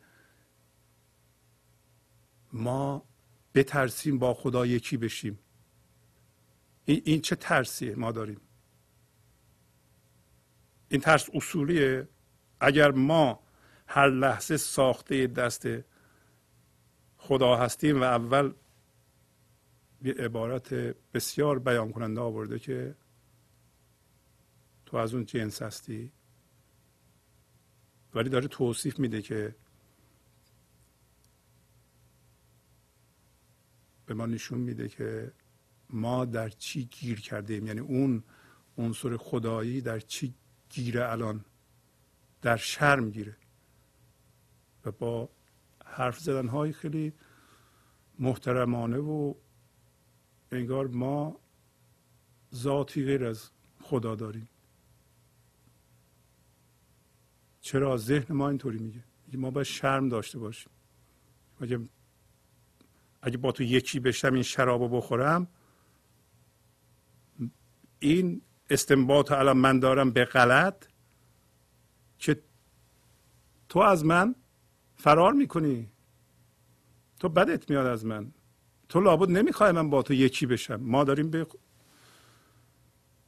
[2.53, 3.05] ما
[3.55, 5.39] بترسیم با خدا یکی بشیم.
[6.85, 8.41] این, این چه ترسیه ما داریم؟
[10.89, 12.07] این ترس اصولیه؟
[12.59, 13.39] اگر ما
[13.87, 15.67] هر لحظه ساخته دست
[17.17, 18.53] خدا هستیم و اول
[20.01, 20.73] یه عبارت
[21.13, 22.95] بسیار بیان کننده آورده که
[24.85, 26.11] تو از اون جنس هستی؟
[28.13, 29.55] ولی داره توصیف میده که
[34.05, 35.31] به ما نشون میده که
[35.89, 37.67] ما در چی گیر کردیم.
[37.67, 38.23] یعنی اون
[38.77, 40.33] عنصر خدایی در چی
[40.69, 41.45] گیره الان؟
[42.41, 43.37] در شرم گیره.
[44.85, 45.29] و با
[45.85, 47.13] حرف زدن های خیلی
[48.19, 49.33] محترمانه و
[50.51, 51.39] انگار ما
[52.55, 53.49] ذاتی غیر از
[53.81, 54.49] خدا داریم.
[57.61, 60.71] چرا ذهن ما اینطوری میگه؟ ما باید شرم داشته باشیم.
[61.61, 61.79] اگه
[63.21, 65.47] اگه با تو یکی بشم این شرابو بخورم؟
[67.99, 70.85] این استنباط الان من دارم به غلط؟
[72.17, 72.41] که
[73.69, 74.35] تو از من
[74.95, 75.91] فرار می‌کنی.
[77.19, 78.31] تو بدت میاد از من.
[78.89, 80.75] تو لابد نمی‌خوای من با تو یکی بشم.
[80.75, 81.47] ما داریم به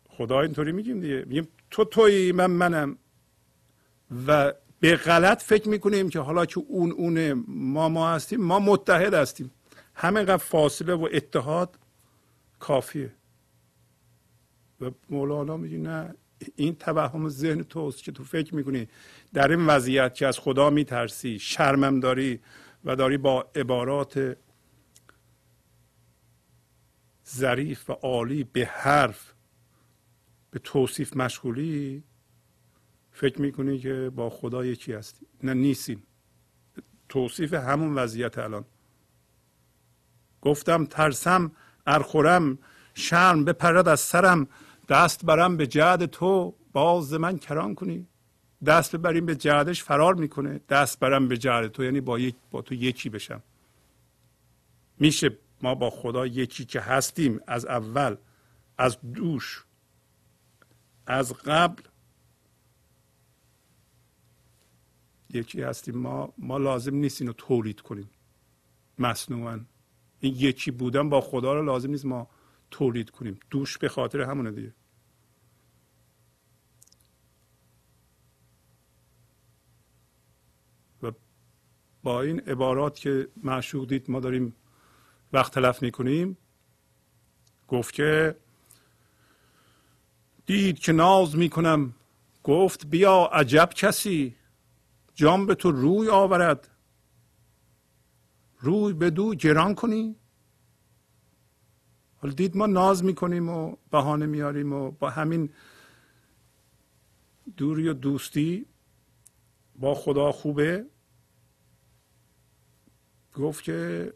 [0.09, 1.25] خدا اینطوری میگیم دیگه.
[1.27, 2.97] میگیم تو تویی من منم.
[4.27, 9.13] و به غلط فکر می‌کنیم که حالا که اون اونه ما ما هستیم ما متحد
[9.13, 9.51] هستیم.
[9.95, 11.79] همینقدر فاصله و اتحاد
[12.59, 13.13] کافیه.
[14.81, 16.15] و مولانا میگه نه
[16.55, 18.87] این توهم ذهن توست که تو فکر می‌کنی.
[19.33, 22.39] در این وضعیت که از خدا میترسی شرمم داری
[22.85, 24.37] و داری با عبارات
[27.29, 29.33] ظریف و عالی به حرف
[30.51, 32.03] به توصیف مشغولی
[33.21, 36.03] فکر می‌کنی که با خدا یکی هستی؟ نه نیستیم.
[37.09, 38.65] توصیف همون وضعیت الان.
[40.41, 41.51] گفتم ترسم
[41.87, 42.57] ارخورم
[42.93, 44.47] شرم بپرد از سرم
[44.89, 48.07] دست برم به جعد تو باز من کران کنی.
[48.65, 50.59] دست ببریم به جعدش فرار می‌کنه.
[50.69, 53.43] دست برم به جعد تو یعنی با, یک با تو یکی بشم.
[54.99, 58.15] میشه ما با خدا یکی که هستیم از اول
[58.77, 59.65] از دوش
[61.07, 61.83] از قبل
[65.33, 65.97] یکی هستیم.
[65.97, 68.09] ما ما لازم نیست اینو تولید کنیم.
[68.99, 69.65] مصنوعا.
[70.19, 72.29] این یکی بودن با خدا رو لازم نیست ما
[72.71, 73.39] تولید کنیم.
[73.49, 74.73] دوش به خاطر همونه دیگه.
[81.03, 81.11] و
[82.03, 84.55] با این عبارات که معشوق دید ما داریم
[85.33, 86.37] وقت تلف می‌کنیم.
[87.67, 88.35] گفت که
[90.45, 91.93] دید که ناز می‌کنم.
[92.43, 94.35] گفت بیا عجب کسی.
[95.13, 96.69] جام به تو روی آورد.
[98.59, 100.15] روی به دو گران کنی.
[102.15, 105.53] حالا دید ما ناز می‌کنیم و بهانه میاریم و با همین
[107.57, 108.65] دوری و دوستی
[109.75, 110.85] با خدا خوبه.
[113.35, 114.13] گفت که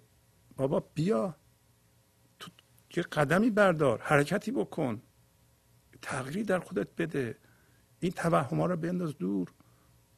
[0.55, 1.35] بابا بیا.
[2.39, 2.51] تو
[2.95, 5.01] یه قدمی بردار حرکتی بکن.
[6.01, 7.37] تغییری در خودت بده.
[7.99, 9.53] این توهم ها رو بنداز دور.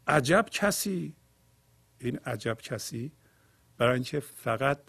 [0.08, 1.16] عجب کسی
[2.00, 3.12] این عجب کسی
[3.78, 4.80] برای اینکه فقط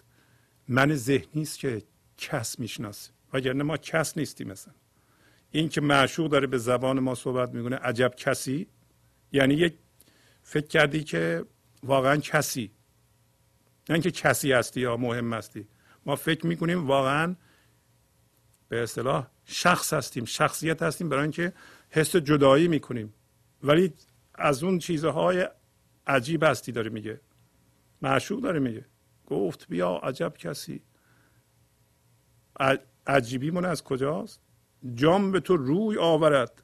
[0.67, 1.83] من ذهنی است که
[2.17, 3.11] کس می‌شناسه.
[3.33, 4.73] وگرنه ما کس نیستیم مثلا
[5.51, 8.67] این که معشوق داره به زبان ما صحبت می‌کنه عجب کسی
[9.31, 9.77] یعنی یک
[10.43, 11.45] فکر کردی که
[11.83, 12.71] واقعا کسی.
[13.89, 15.67] نه اینکه کسی هستی یا مهم هستی.
[16.05, 17.35] ما فکر می‌کنیم واقعا
[18.69, 21.53] به اصطلاح شخص هستیم شخصیت هستیم برای اینکه
[21.89, 23.13] حس جدایی می‌کنیم.
[23.63, 23.93] ولی
[24.39, 25.49] از اون چیزهای
[26.07, 27.21] عجیب هستی داره میگه.
[28.01, 28.85] معشوق داره میگه.
[29.25, 30.81] گفت بیا عجب کسی.
[33.07, 34.41] عجیبیمون از کجاست؟
[34.93, 36.63] جام به تو روی آورد.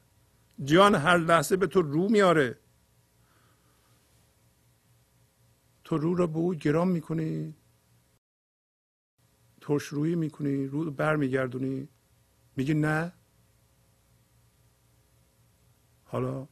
[0.64, 2.58] جان هر لحظه به تو رو میاره.
[5.84, 7.54] تو رو رو به او گرام می‌کنی.
[9.60, 10.66] ترش روی می‌کنی.
[10.66, 11.88] رو برمیگردونی.
[12.56, 13.12] میگی نه.
[16.04, 16.48] حالا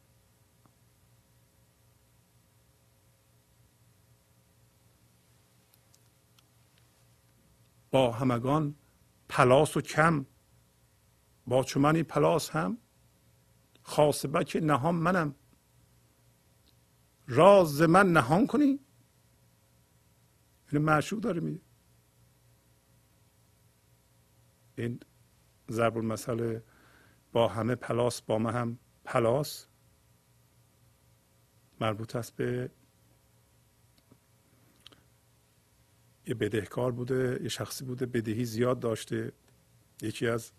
[7.95, 8.75] با همگان
[9.29, 10.27] پلاس و کم.
[11.47, 12.79] با چمنی پلاس هم
[13.83, 15.35] خاصبه که نهان منم.
[17.29, 18.81] راز من نهان کنی.
[20.73, 21.61] اینو معشوق داره میگه
[24.79, 25.01] این
[25.71, 26.61] ضرب المثل
[27.33, 29.67] با همه پلاس با ما هم پلاس
[31.81, 32.71] مربوط است به
[36.27, 39.33] یه بدهکار بوده یه شخصی بوده بدهی زیاد داشته.
[40.03, 40.53] یکی از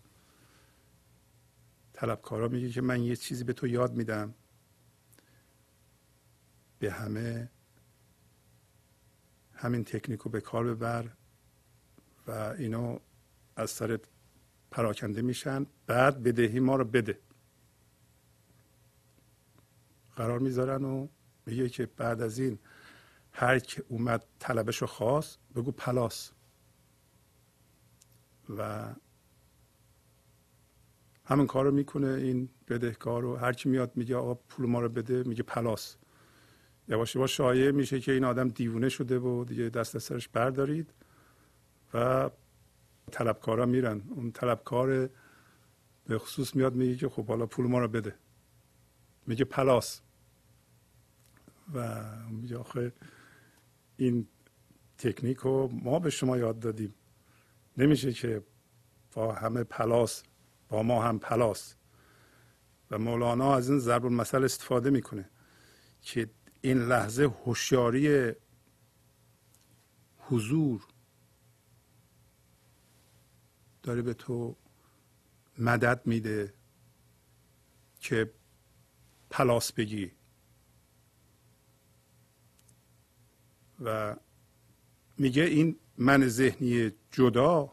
[1.92, 4.34] طلبکارا میگه که من یه چیزی به تو یاد میدم.
[6.78, 7.50] به همه
[9.52, 11.10] همین تکنیک رو به کار ببر
[12.26, 12.98] و اینو
[13.56, 14.00] از سر
[14.70, 15.66] پراکنده میشن.
[15.86, 17.18] بعد بدهی ما رو بده.
[20.16, 21.08] قرار می‌ذارن و
[21.46, 22.58] میگه که بعد از این
[23.38, 26.32] هر که اومد طلبش رو خواست بگو پلاس.
[28.58, 28.94] و
[31.24, 33.36] همین کار رو می‌کنه این بدهکار رو.
[33.36, 35.96] هر کی میاد میگه آقا پول ما رو بده میگه پلاس.
[36.88, 40.94] یواش یواش شایع میشه که این آدم دیوونه شده و دیگه دست سرش بردارید
[41.94, 42.30] و
[43.12, 44.02] طلبکارا میرن.
[44.10, 45.10] اون طلبکار
[46.06, 48.14] به خصوص میاد میگه که خب حالا پول ما رو بده.
[49.26, 50.00] میگه پلاس.
[51.74, 52.92] و میگه آخه
[53.96, 54.28] این
[54.98, 56.94] تکنیک رو ما به شما یاد دادیم.
[57.76, 58.42] نمیشه که
[59.12, 60.22] با همه پلاس
[60.68, 61.74] با ما هم پلاس.
[62.90, 65.30] و مولانا از این ضرب المثل استفاده می‌کنه
[66.00, 66.30] که
[66.60, 68.32] این لحظه هوشیاری
[70.18, 70.86] حضور
[73.82, 74.56] داره به تو
[75.58, 76.54] مدد میده
[78.00, 78.32] که
[79.30, 80.12] پلاس بگی.
[83.80, 84.16] و
[85.18, 87.72] میگه این من ذهنی جدا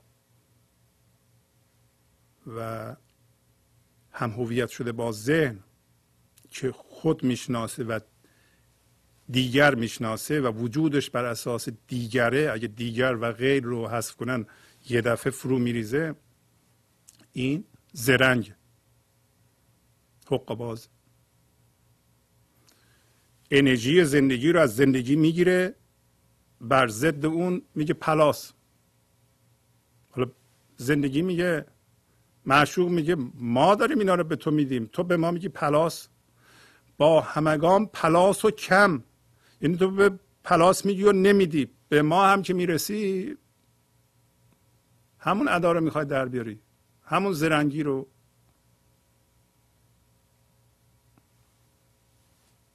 [2.48, 2.96] و
[4.12, 5.60] هم هویت شده با ذهن
[6.50, 8.00] که خود می‌شناسه و
[9.30, 14.46] دیگر می‌شناسه و وجودش بر اساس دیگره اگه دیگر و غیر رو حذف کنن
[14.90, 16.16] یه دفعه فرو میریزه.
[17.34, 18.54] این زرنگ
[20.28, 20.88] حق باز.
[23.52, 25.76] انرژی زندگی رو از زندگی می‌گیره.
[26.64, 28.54] بر ضد اون میگه پلاس.
[30.12, 30.32] حالا
[30.78, 31.66] زندگی میگه
[32.46, 34.90] معشوق میگه ما داریم اینا رو به تو میدیم.
[34.94, 36.08] تو به ما میگی پلاس.
[36.98, 39.04] با همگان پلاس و کم.
[39.62, 41.70] یعنی تو به پلاس میگی و نمیدی.
[41.90, 43.38] به ما هم که می‌رسی
[45.20, 46.60] همون ادا رو می‌خوای در بیاری.
[47.04, 48.08] همون زرنگی رو.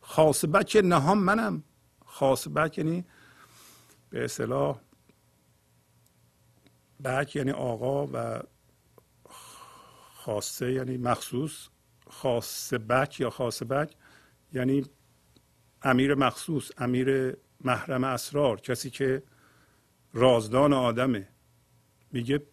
[0.00, 1.62] خاصبک نهان منم.
[2.06, 3.04] خاصبک یعنی
[4.10, 4.80] به اصطلاح
[7.04, 8.42] بک یعنی آقا و
[10.14, 11.68] خاصه یعنی مخصوص
[12.10, 13.94] خاصه بک یا خاصه بک
[14.52, 14.84] یعنی
[15.82, 19.22] امیر مخصوص امیر محرم اسرار کسی که
[20.12, 21.28] رازدان آدمه.
[22.12, 22.46] میگه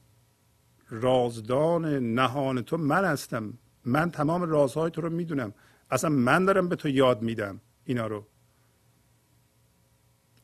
[0.90, 3.54] رازدان نهان تو من هستم.
[3.86, 5.54] من تمام رازهای تو رو می‌دونم.
[5.92, 8.28] اصلا من دارم به تو یاد میدم اینا رو.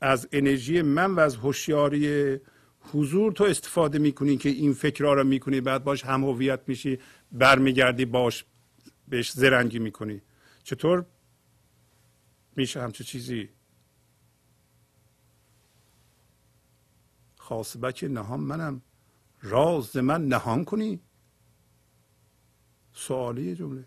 [0.02, 2.38] از انرژی من و از هوشیاری
[2.82, 7.00] حضور تو استفاده می‌کنی که این فکرها رو می‌کنی بعد باش هم هویت میشی
[7.32, 8.46] برمیگردی باش
[9.08, 10.22] بهش زرنگی می‌کنی.
[10.64, 11.06] چطور
[12.56, 13.50] میشه همچه چیزی؟
[17.36, 18.82] خاصبک نهان منم.
[19.42, 21.00] راز من نهان کنی.
[22.94, 23.86] سوالی جمله.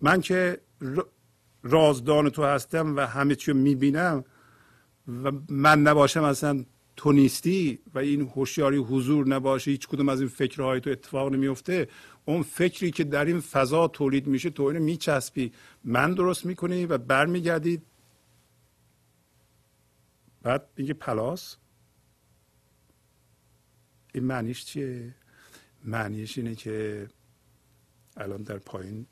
[0.00, 0.60] من که
[1.70, 4.24] رازدان تو هستم و همه چی رو می‌بینم
[5.08, 6.64] و من نباشم اصلا
[6.96, 11.88] تو نیستی و این هوشیاری حضور نباشه هیچ کدوم از این فکرهای تو اتفاق نمیفته
[12.24, 15.52] اون فکری که در این فضا تولید میشه تو اینو میچسبی.
[15.84, 17.82] من درست می‌کنی و برمیگردی.
[20.42, 21.56] بعد میگه پلاس.
[24.14, 25.14] این معنیش چیه؟
[25.84, 27.08] معنیش اینه که
[28.16, 29.06] الان در پایین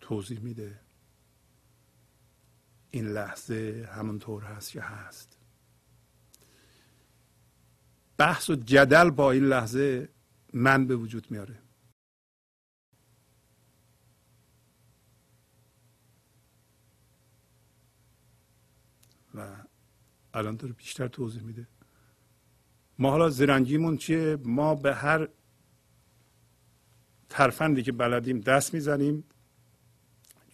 [0.00, 0.80] توضیح میده.
[2.90, 5.38] این لحظه همونطور هست یا هست.
[8.16, 10.08] بحث و جدل با این لحظه
[10.52, 11.58] من به وجود میاره.
[19.34, 19.56] و
[20.34, 21.68] الان داره بیشتر توضیح میده.
[22.98, 25.28] ما حالا زرنگیمون چیه؟ ما به هر
[27.28, 29.24] ترفندی که بلدیم دست می‌زنیم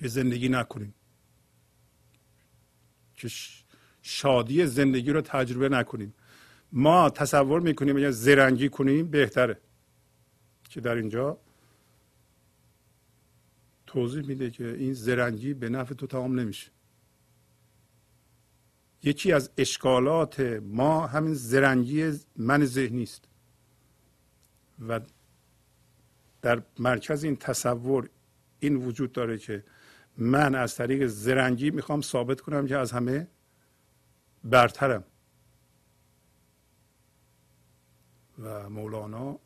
[0.00, 0.94] یه زندگی نکنیم.
[3.16, 3.28] که
[4.02, 6.14] شادی زندگی رو تجربه نکنیم.
[6.72, 9.60] ما تصور می‌کنیم یا زرنگی کنیم بهتره.
[10.70, 11.38] که در اینجا
[13.86, 16.70] توضیح میده که این زرنگی به نفع تو تمام نمیشه.
[19.02, 23.24] یکی از اشکالات ما همین زرنگی من ذهنی است.
[24.88, 25.00] و
[26.42, 28.10] در مرکز این تصور
[28.60, 29.64] این وجود داره که
[30.18, 33.28] من از طریق زرنگی می‌خوام ثابت کنم که از همه
[34.44, 35.04] برترم.
[38.38, 39.38] و مولانا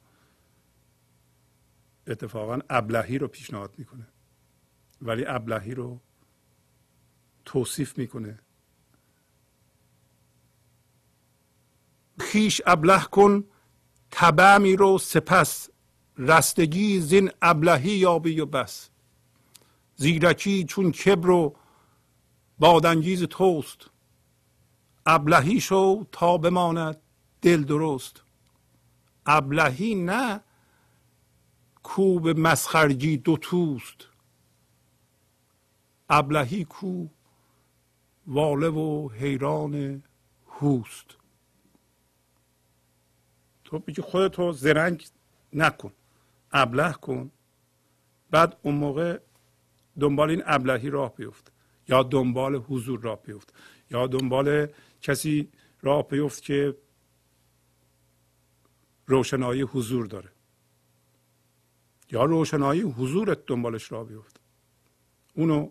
[2.06, 4.06] اتفاقا ابلهی رو پیشنهاد می‌کنه.
[5.02, 6.00] ولی ابلهی رو
[7.44, 8.38] توصیف می‌کنه.
[12.20, 13.44] خیش ابله کن
[14.10, 15.70] تبع می رو سپس.
[16.18, 18.90] رستگی زین ابلهی یابی و بس.
[20.00, 21.56] زیرکی چون کبر و
[22.58, 23.90] بادانگیز توست.
[25.06, 27.00] ابلهی شو تا بماند
[27.42, 28.22] دل درست.
[29.26, 30.40] ابلهی نه
[31.82, 34.06] کوب مسخرگی دو توست.
[36.08, 37.06] ابلهی کو
[38.26, 40.02] واله و حیران
[40.60, 41.16] هوست.
[43.64, 45.06] تو بگی خودتو زرنگ
[45.52, 45.92] نکن
[46.52, 47.30] ابله کن.
[48.30, 49.18] بعد اون موقع
[50.00, 51.52] دنبال این ابلهی راه بیفت.
[51.88, 53.54] یا دنبال حضور راه بیفت.
[53.90, 54.66] یا دنبال
[55.02, 55.48] کسی
[55.82, 56.76] راه بیفت که
[59.06, 60.32] روشنایی حضور داره.
[62.10, 64.40] یا روشنایی حضورت دنبالش راه بیفت.
[65.34, 65.70] اونو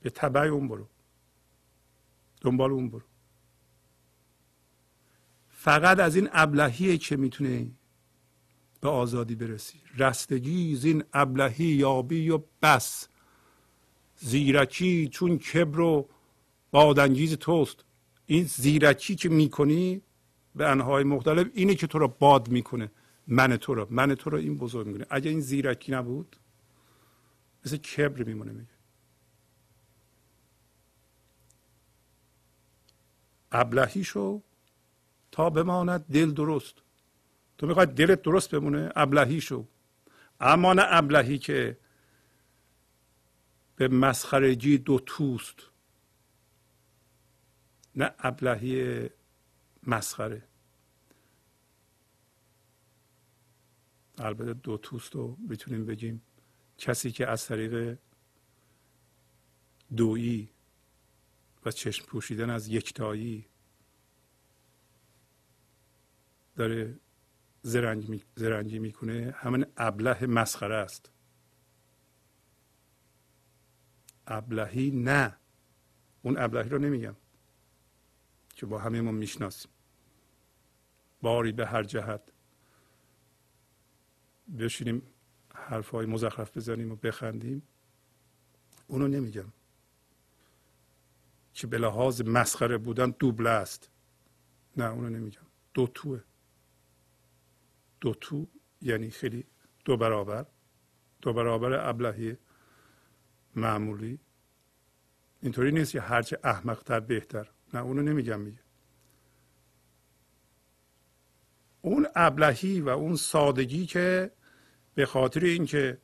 [0.00, 0.88] به تبع اون برو.
[2.40, 3.02] دنبال اون برو.
[5.50, 7.70] فقط از این ابلهیه که می‌تونه
[8.82, 9.80] به آزادی برسی.
[9.98, 13.08] رستگی زین ابلهی یابی و بس.
[14.16, 16.08] زیرکی چون کبر و
[16.70, 17.84] بادانگیز توست.
[18.26, 20.02] این زیرکی که می‌کنی
[20.54, 22.90] به انهای مختلف اینه که تو رو باد می‌کنه.
[23.26, 25.06] من تو رو من تو رو این بزرگ می‌کنه.
[25.10, 26.36] اگه این زیرکی نبود
[27.66, 28.72] مثل کبر میمونه میگه.
[33.52, 34.42] ابلهی شو
[35.32, 36.81] تا بماند دل درست.
[37.58, 39.66] تو می‌خوای دلت درست بمونه ابلهی شو.
[40.40, 41.78] اما نه ابلهی که
[43.76, 45.56] به مسخرگی دو توست.
[47.96, 49.10] نه ابلهی
[49.82, 50.42] مسخره.
[54.18, 56.22] البته دو توست رو می‌تونیم بگیم.
[56.78, 57.98] کسی که از طریق
[59.96, 60.50] دویی
[61.64, 63.46] و چشم پوشیدن از یکتایی
[66.56, 66.98] داره
[67.62, 71.10] زرنگ زرنگی می‌کنه همین ابله مسخره است.
[74.26, 75.36] ابلهی نه.
[76.22, 77.16] اون ابلهی رو نمیگم.
[78.54, 79.70] که با همه ما می‌شناسیم.
[81.22, 82.32] باری به هر جهت.
[84.58, 85.02] بشینیم
[85.54, 87.62] حرفهای مزخرف بزنیم و بخندیم.
[88.86, 89.52] اونو نمیگم.
[91.52, 93.90] که به لحاظ مسخره بودن دوبله است.
[94.76, 95.46] نه اونو نمیگم.
[95.74, 96.24] دو توه.
[98.02, 98.46] دو تو
[98.80, 99.44] یعنی خیلی
[99.84, 100.46] دو برابر.
[101.20, 102.36] دو برابر ابلهی
[103.56, 104.18] معمولی.
[105.42, 107.50] اینطوری نیست که هرچه احمقتر بهتر.
[107.74, 108.60] نه اونو نمیگم میگه.
[111.80, 114.30] اون ابلهی و اون سادگی که
[114.94, 115.98] به خاطر اینکه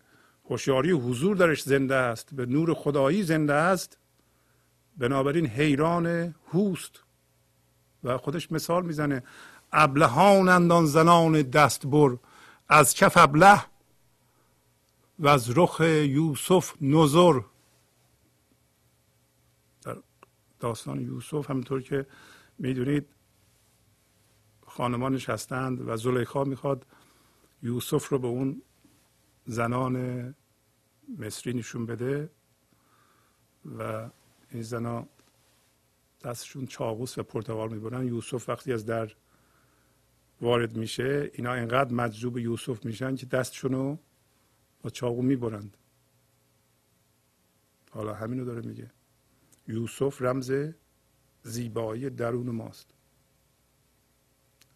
[0.44, 3.98] هوشیاری حضور درش زنده است به نور خدایی زنده است
[4.96, 7.04] بنابراین حیران هوست.
[8.04, 9.22] و خودش مثال می‌زنه.
[9.72, 12.16] ابلهانند آن زنان دست بر.
[12.68, 13.64] از کف ابله
[15.18, 17.40] و از رخ یوسف نظر
[19.82, 19.96] در
[20.60, 22.06] داستان یوسف همینطور که
[22.58, 23.06] می‌دونید
[24.66, 26.86] خانمانش هستند و زلیخا می‌خواد
[27.62, 28.62] یوسف رو به اون
[29.46, 30.34] زنان
[31.18, 32.30] مصری نشون بده
[33.78, 34.10] و
[34.50, 35.06] این زنا
[36.24, 38.06] دستشون چاقوس و پرتغال می‌برن.
[38.06, 39.10] یوسف وقتی از در
[40.40, 43.96] وارد میشه اینا اینقدر مجذوب یوسف میشن که دستشونو
[44.82, 45.76] با چاقو می‌برند.
[47.90, 48.90] حالا همینو داره میگه.
[49.68, 50.52] یوسف رمز
[51.42, 52.94] زیبایی درون ماست.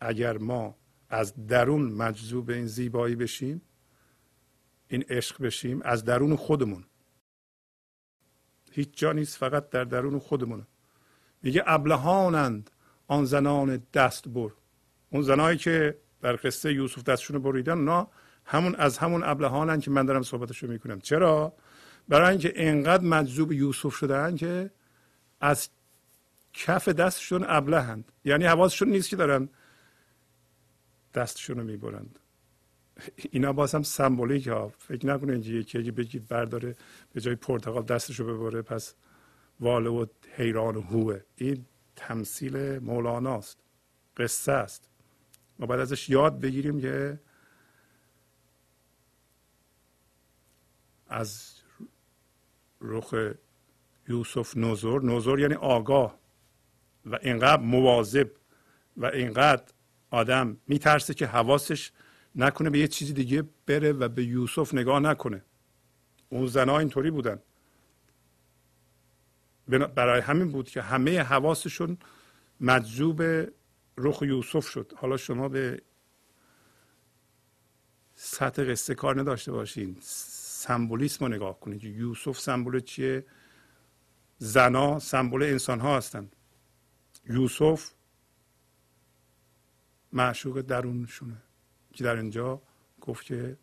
[0.01, 0.77] اگر ما
[1.09, 3.63] از درون مجذوب این زیبایی بشیم
[4.89, 6.85] این عشق بشیم از درون خودمون.
[8.71, 10.67] هیچ جا نیست فقط در درون خودمون
[11.43, 12.71] میگه ابلهانند
[13.07, 14.51] آن زنان دست بر
[15.13, 18.09] اون زنایی که در قصه یوسف دستشون بریدن اونا
[18.45, 21.01] همون از همون ابلهانن که من دارم صحبتشو می‌کنم.
[21.01, 21.55] چرا؟
[22.09, 24.71] برای اینکه انقدر مجذوب یوسف شدن که
[25.41, 25.69] از
[26.53, 29.49] کف دستشون ابلهند یعنی حواسشون نیست که دارن
[31.15, 32.19] دستشون رو می‌برند.
[33.31, 34.73] اینا باز هم سمبولیک ها.
[34.79, 36.77] فکر نکنه اینجا یکی اگه بگید برداره
[37.13, 38.95] به جای پرتقال دستش رو ببره پس
[39.61, 40.07] واله و
[40.37, 41.21] حیران و هوه.
[41.37, 43.59] این تمثیل مولاناست.
[44.17, 44.91] قصه است.
[45.63, 47.21] ما باید ازش یاد بگیریم که
[51.09, 51.55] از
[52.81, 53.15] رخ
[54.09, 56.19] یوسف نوزور نوزور یعنی آگاه
[57.07, 58.31] و اینقدر مواظب
[58.97, 59.63] و اینقدر
[60.11, 61.93] آدم میترسه که حواسش
[62.35, 65.45] نکنه به یه چیزی دیگه بره و به یوسف نگاه نکنه.
[66.29, 67.39] اون زنها اینطوری بودن.
[69.69, 71.99] برای همین بود که همه حواسشون
[72.61, 73.23] مجذوب
[73.99, 74.93] رخ یوسف شد.
[74.97, 75.82] حالا شما به
[78.14, 79.97] سطح قصه کار نداشته باشین.
[80.01, 81.84] سمبولیسم رو نگاه کنید.
[81.84, 83.26] یوسف سمبول چیه؟
[84.38, 86.36] زنا سمبول انسان ها هستند
[87.28, 87.90] یوسف
[90.12, 91.43] معشوق درونشونه.
[91.93, 92.62] که در اینجا؟
[93.01, 93.57] گفت که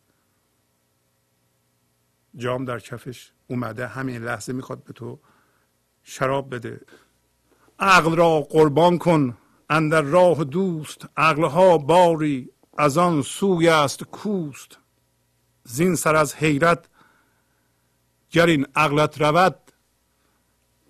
[2.36, 5.20] جام در کفش اومده همین لحظه می‌خواد به تو
[6.02, 6.80] شراب بده.
[7.78, 9.36] عقل را قربان کن.
[9.70, 14.78] اندر راه دوست عقلها باری از آن سوی است کوست.
[15.64, 16.88] زین سر از حیرت
[18.30, 19.72] گر این عقلت رود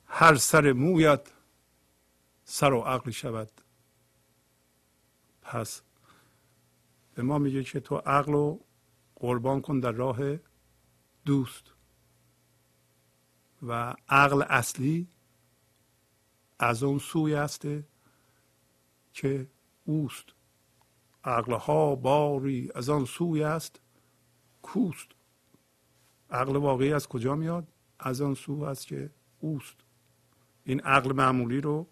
[0.07, 1.29] هر سر مویت
[2.45, 3.51] سر و عقلی شود.
[5.43, 5.83] پس
[7.15, 8.61] به ما میگه که تو عقل رو
[9.15, 10.19] قربان کن در راه
[11.25, 11.65] دوست.
[13.63, 15.09] و عقل اصلی
[16.59, 17.65] از اون سوی است
[19.21, 19.47] که
[19.85, 20.25] اوست.
[21.25, 23.81] عقلها باری از آن سوی است.
[24.63, 25.09] کوست.
[26.31, 27.69] عقل واقعی از کجا میاد؟
[27.99, 29.11] از آن سو است که
[29.41, 29.77] اوست.
[30.65, 31.87] این عقل معمولی رو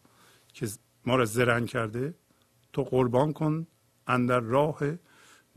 [0.53, 0.69] که
[1.07, 2.15] ما را زرنگ کرده
[2.73, 3.67] تو قربان کن
[4.07, 4.79] اندر راه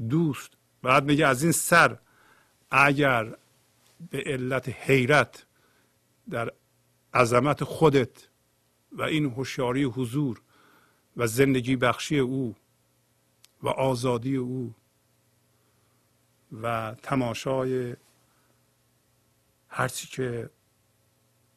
[0.10, 0.52] دوست.
[0.82, 1.98] بعد میگه از این سر
[2.72, 3.36] اگر
[4.10, 5.46] به علت حیرت
[6.30, 6.52] در
[7.14, 8.28] عظمت خودت
[8.92, 10.42] و این هوشیاری حضور
[11.18, 12.56] و زندگی بخشی او
[13.64, 14.76] و آزادی او
[16.62, 17.96] و تماشای
[19.70, 20.50] هرچی که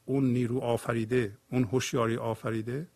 [0.04, 2.88] اون نیرو آفریده اون هوشیاری آفریده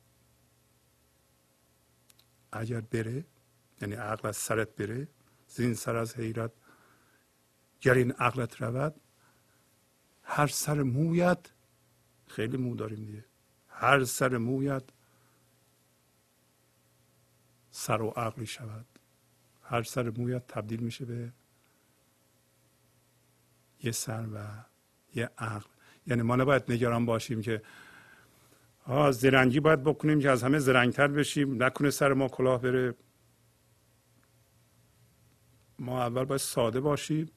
[2.52, 3.24] اگر بره
[3.80, 5.08] یعنی عقل از سرت بره
[5.48, 6.52] زین سر از حیرت
[7.80, 9.00] گر این عقلت رود
[10.22, 11.50] هر سر مویت
[12.26, 13.24] خیلی مو داریم دیگه
[13.68, 14.82] هر سر مویت
[17.78, 18.86] سر و عقلی شود.
[19.62, 21.32] هر سر مویت تبدیل میشه به
[23.82, 24.64] یه سر و
[25.14, 25.70] یه عقل.
[26.06, 27.62] یعنی ما نباید نگران باشیم که
[28.84, 31.62] آه زرنگی باید بکنیم که از همه زرنگتر بشیم.
[31.62, 32.94] نکنه سر ما کلاه بره.
[35.78, 37.30] ما اول باید ساده باشیم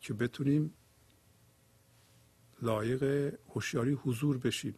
[0.00, 0.74] که بتونیم
[2.62, 4.74] لایق هوشیاری حضور بشیم.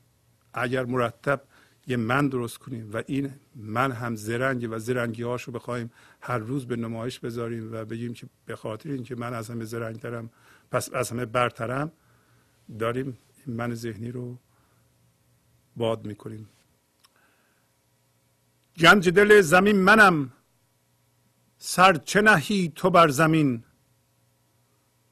[0.55, 1.43] اگر مرتب
[1.87, 5.91] یه من درست کنیم و این من هم زرنگ و زرنگی هاشو بخوایم
[6.21, 10.31] هر روز به نمایش بذاریم و بگیم که به خاطر اینکه من از همه زرنگترم
[10.71, 11.93] پس از همه برترم
[12.79, 14.39] داریم این من ذهنی رو
[15.77, 16.49] باد می‌کنیم.
[18.77, 20.33] گنج دل زمین منم
[21.59, 23.65] سر چه نهی تو بر زمین؟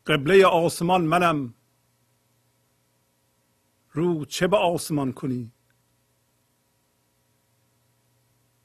[0.07, 1.55] قبله آسمان منم
[3.93, 5.53] رو چه به آسمان کنی؟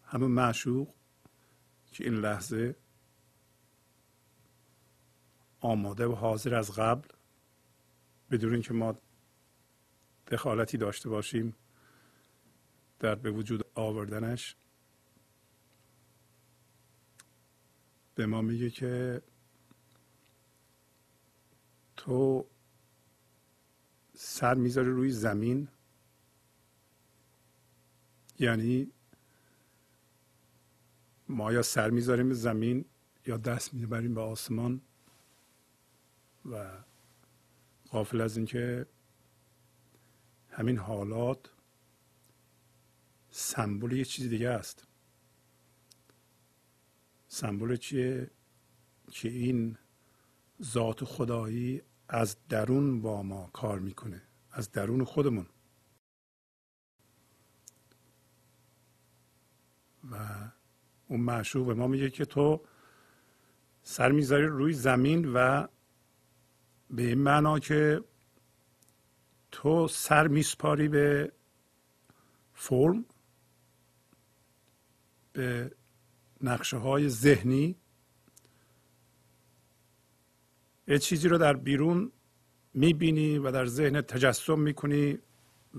[0.03, 0.93] همه معشوق
[1.91, 2.75] که این لحظه
[5.59, 7.07] آماده و حاضر از قبل
[8.31, 8.95] بدون اینکه ما
[10.27, 11.55] دخالتی داشته باشیم
[12.99, 14.55] در به وجود آوردنش
[18.15, 19.21] به ما میگه که
[21.97, 22.45] تو
[24.19, 25.67] سر می‌ذاری روی زمین.
[28.39, 28.91] یعنی
[31.29, 32.85] ما یا سر می‌ذاریم زمین
[33.25, 34.81] یا دست می‌بریم به آسمان
[36.45, 36.83] و
[37.89, 38.85] غافل از اینکه
[40.49, 41.49] همین حالات
[43.31, 44.87] سمبل یه چیز دیگه است.
[47.27, 48.31] سمبل چیه؟
[49.11, 49.77] که این
[50.61, 55.47] ذات خدایی از درون با ما کار می‌کنه از درون خودمون.
[60.11, 60.15] و
[61.07, 62.61] اون معشوق به ما میگه که تو
[63.83, 65.67] سر می‌ذاری روی زمین و
[66.89, 68.03] به این معنا که
[69.51, 71.31] تو سر میسپاری به
[72.53, 73.05] فرم
[75.33, 75.71] به
[76.41, 77.75] نقشه های ذهنی
[80.87, 82.11] یه چیزی رو در بیرون
[82.73, 85.19] می‌بینی و در ذهنت تجسم می‌کنی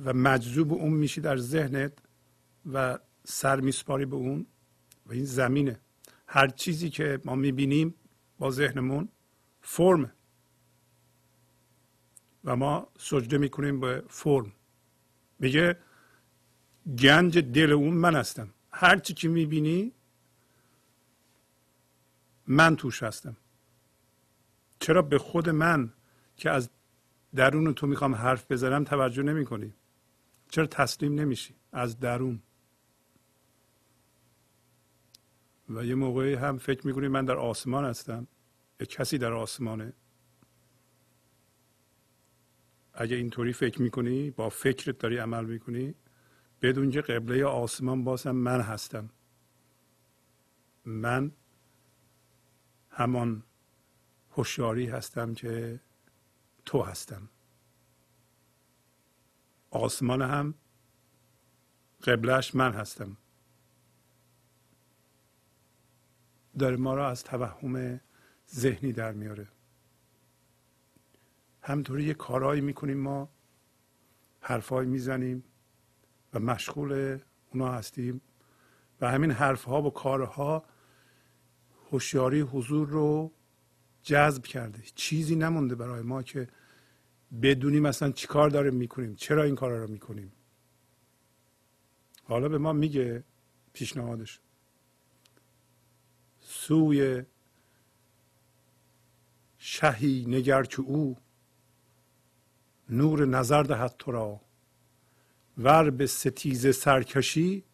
[0.04, 1.92] و مجذوب اون میشی در ذهنت
[2.72, 4.46] و سر میسپاری به اون
[5.06, 5.80] و این زمینه.
[6.26, 7.94] هر چیزی که ما می‌بینیم
[8.38, 9.08] با ذهنمون
[9.60, 10.12] فرم
[12.44, 14.52] و ما سجده می‌کنیم به فرم.
[15.38, 15.78] میگه
[16.98, 18.54] گنج دل اون من هستم.
[18.70, 19.92] هر چی که می‌بینی
[22.46, 23.36] من توش هستم.
[24.88, 25.92] چرا به خود من
[26.36, 26.70] که از
[27.34, 29.74] درون تو می‌خوام حرف بزنم توجه نمی کنی
[30.50, 32.42] چرا تسلیم نمیشی از درون؟
[35.68, 38.26] و یه موقعی هم فکر می‌کنی من در آسمان هستم
[38.80, 39.92] یه کسی در آسمانه.
[42.94, 45.94] اگه اینطوری فکر می‌کنی با فکرت داری عمل می‌کنی
[46.62, 49.10] بدون که قبله آسمان باسم من هستم.
[50.84, 51.32] من
[52.90, 53.42] همان
[54.38, 55.80] هوشیاری هستم که
[56.64, 57.28] تو هستم.
[59.70, 60.54] آسمان هم
[62.02, 63.16] قبلش من هستم.
[66.58, 68.00] داره ما را از توهم
[68.54, 69.48] ذهنی در میاره.
[71.62, 73.28] همطوری یه کارهایی می‌کنیم ما
[74.40, 75.44] حرفهایی می‌زنیم
[76.34, 77.18] و مشغول
[77.52, 78.20] اونا هستیم
[79.00, 80.64] و همین حرفها و کارها
[81.90, 83.32] هوشیاری حضور رو
[84.08, 84.82] جذب کرده.
[84.94, 86.48] چیزی نمونده برای ما که
[87.42, 90.32] بدونیم مثلا چیکار داریم می‌کنیم چرا این کارا رو می‌کنیم.
[92.24, 93.24] حالا به ما میگه
[93.72, 94.40] پیشنهادش.
[96.40, 97.22] سوی
[99.58, 101.16] شهی نگر که او
[102.88, 104.40] نور نظر دهد تو را.
[105.58, 107.64] ور به ستیز سرکشی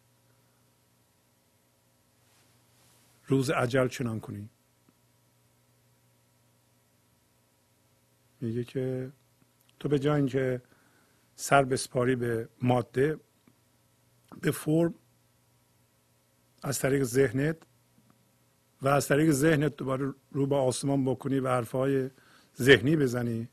[3.27, 4.49] روز عجل چنان کنی.
[8.45, 9.11] میگه که
[9.79, 10.61] تو به جای اینکه
[11.35, 13.19] سر بسپاری به ماده
[14.41, 14.93] به فرم
[16.63, 17.57] از طریق ذهنت
[18.81, 22.09] و از طریق ذهنت دوباره رو به آسمان بکنی و حرفهای
[22.61, 23.49] ذهنی بزنی.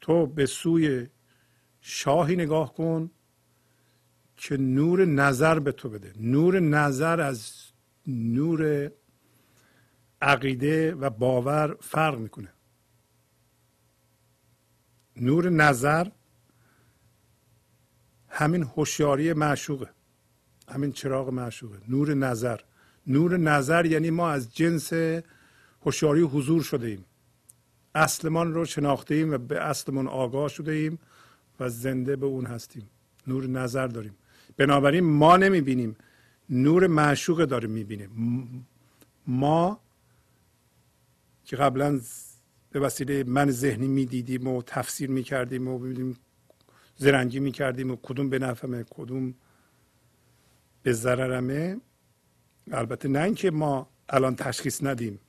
[0.00, 1.06] تو به سوی
[1.80, 3.10] شاهی نگاه کن
[4.36, 6.12] که نور نظر به تو بده.
[6.16, 7.52] نور نظر از
[8.06, 8.90] نور
[10.22, 12.52] عقیده و باور فرق می‌کنه.
[15.16, 16.06] نور نظر
[18.28, 19.90] همین هوشیاری معشوقه.
[20.68, 21.78] همین چراغ معشوقه.
[21.88, 22.60] نور نظر.
[23.06, 24.92] نور نظر یعنی ما از جنس
[25.86, 27.04] هوشیاری حضور شده ایم.
[27.94, 30.98] اصلمان رو شناخته ایم و به اصلمان آگاه شده ایم
[31.60, 32.90] و زنده به اون هستیم.
[33.26, 34.14] نور نظر داریم.
[34.56, 35.96] بنابراین ما نمی‌بینیم.
[36.50, 38.66] نور معشوق داریم می‌بینیم.
[39.26, 39.80] ما
[41.44, 42.00] که قبلا
[42.74, 46.16] به وسیله من ذهنی می‌دیدیم و تفسیر می‌کردیم و ببینیم
[46.96, 49.34] زرنگی می‌کردیم و کدوم به نفعمه کدوم
[50.82, 51.80] به ضررمه.
[52.70, 55.20] البته نه اینکه ما الان تشخیص ندیم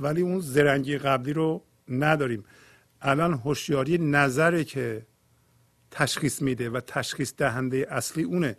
[0.00, 2.44] ولی اون زرنگی قبلی رو نداریم.
[3.00, 5.06] الان هوشیاری نظره که
[5.90, 8.56] تشخیص میده و تشخیص دهنده اصلی اونه.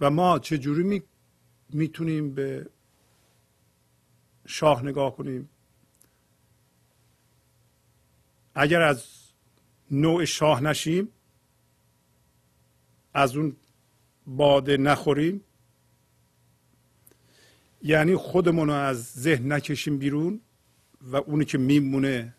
[0.00, 1.02] و ما چجوری می
[1.70, 2.70] می‌تونیم به
[4.46, 5.50] شاه نگاه کنیم؟
[8.58, 9.06] اگر از
[9.90, 11.08] نوع شاه نشیم
[13.14, 13.56] از اون
[14.26, 15.40] باده نخوریم.
[17.82, 20.40] یعنی خودمون رو از ذهن نکشیم بیرون
[21.00, 22.34] و اونی که میمونه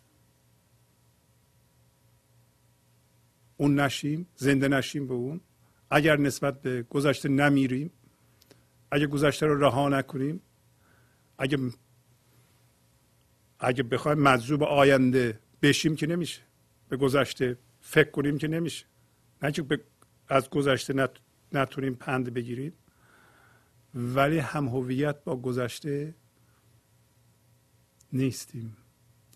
[3.57, 5.41] اون نشیم زنده نشیم به اون.
[5.91, 7.91] اگر نسبت به گذشته نمیریم
[8.91, 10.41] اگر گذشته رو رها نکنیم
[11.37, 11.57] اگه
[13.59, 16.41] اگه بخوایم مجذوب آینده بشیم که نمیشه.
[16.89, 18.85] به گذشته فکر کنیم که نمیشه.
[19.41, 19.65] نه که
[20.27, 21.09] از گذشته
[21.51, 22.73] نتونیم پند بگیریم
[23.93, 26.15] ولی هم هویت با گذشته
[28.13, 28.77] نیستیم.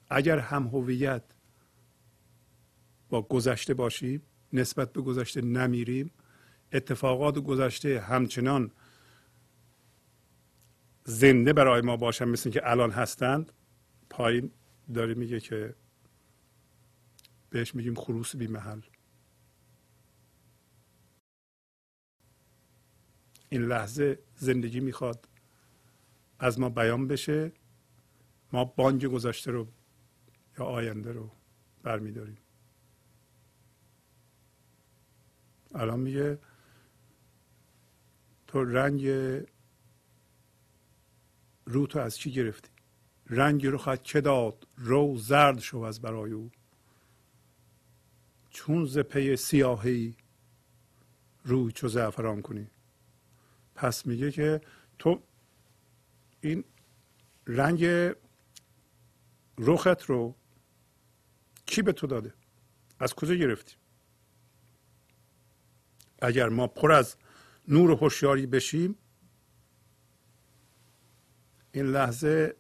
[0.10, 1.24] اگر هم هویت
[3.10, 4.22] با گذشته باشیم
[4.54, 6.12] نسبت به گذشته نمیریم
[6.74, 8.72] اتفاقات گذشته همچنان
[11.04, 13.52] زنده برای ما باشن مثل که الان هستند
[14.10, 14.52] پایین
[14.94, 15.76] داره میگه که
[17.52, 18.82] بهش میگیم خروس بی محل
[23.50, 25.30] این لحظه زندگی می‌خواد
[26.40, 27.52] از ما بیان بشه
[28.54, 29.68] ما بانگ گذشته رو
[30.60, 31.32] یا آینده رو
[31.84, 32.38] برمیداریم.
[35.76, 36.40] الان میگه
[38.48, 39.08] تو رنگ
[41.66, 42.70] رو تو از چی گرفتی؟
[43.30, 46.52] رنگ رو خواهد چه داد؟ رو زرد شو از برای او.
[48.52, 50.16] چون ز پی سیاهی
[51.44, 52.68] روی چو زعفران کنی.
[53.76, 54.62] پس میگه که
[55.00, 55.22] تو
[56.42, 56.64] این
[57.48, 57.86] رنگ
[59.58, 60.36] رخت رو
[61.66, 62.34] کی به تو داده؟
[63.00, 63.76] از کجا گرفتی؟
[66.22, 67.16] اگر ما پر از
[67.68, 68.96] نور هوشیاری بشیم
[71.72, 72.56] این لحظه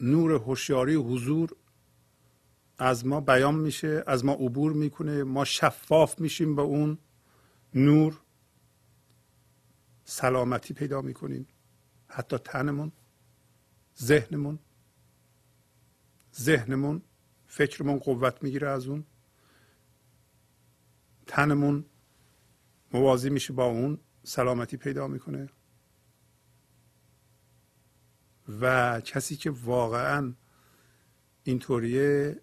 [0.00, 1.56] نور هوشیاری حضور
[2.78, 5.22] از ما بیان میشه از ما عبور می‌کنه.
[5.22, 6.98] ما شفاف میشیم به اون
[7.74, 8.20] نور.
[10.04, 11.46] سلامتی پیدا می‌کنیم.
[12.08, 12.92] حتی تنمون
[14.02, 14.58] ذهنمون.
[16.34, 17.02] ذهنمون
[17.46, 19.04] فکرمون قوت می‌گیره از اون.
[21.26, 21.84] تنمون
[22.92, 23.98] موازی میشه با اون.
[24.22, 25.48] سلامتی پیدا می‌کنه.
[28.60, 30.34] و کسی که واقعا
[31.42, 32.40] اینطوریه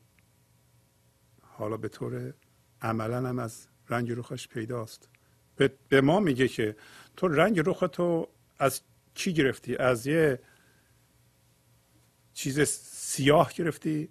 [1.57, 2.33] حالا به طور
[2.81, 5.09] عملا هم از رنگ روخش پیداست.
[5.89, 6.75] به ما میگه که
[7.17, 8.27] تو رنگ تو
[8.59, 8.81] از
[9.13, 10.39] چی گرفتی؟ از یه
[12.33, 14.09] چیز سیاه گرفتی؟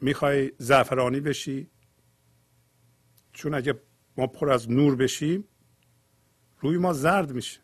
[0.00, 1.70] می‌خوای زعفرانی بشی؟
[3.32, 3.80] چون اگه
[4.16, 5.44] ما پر از نور بشیم
[6.60, 7.60] روی ما زرد میشه.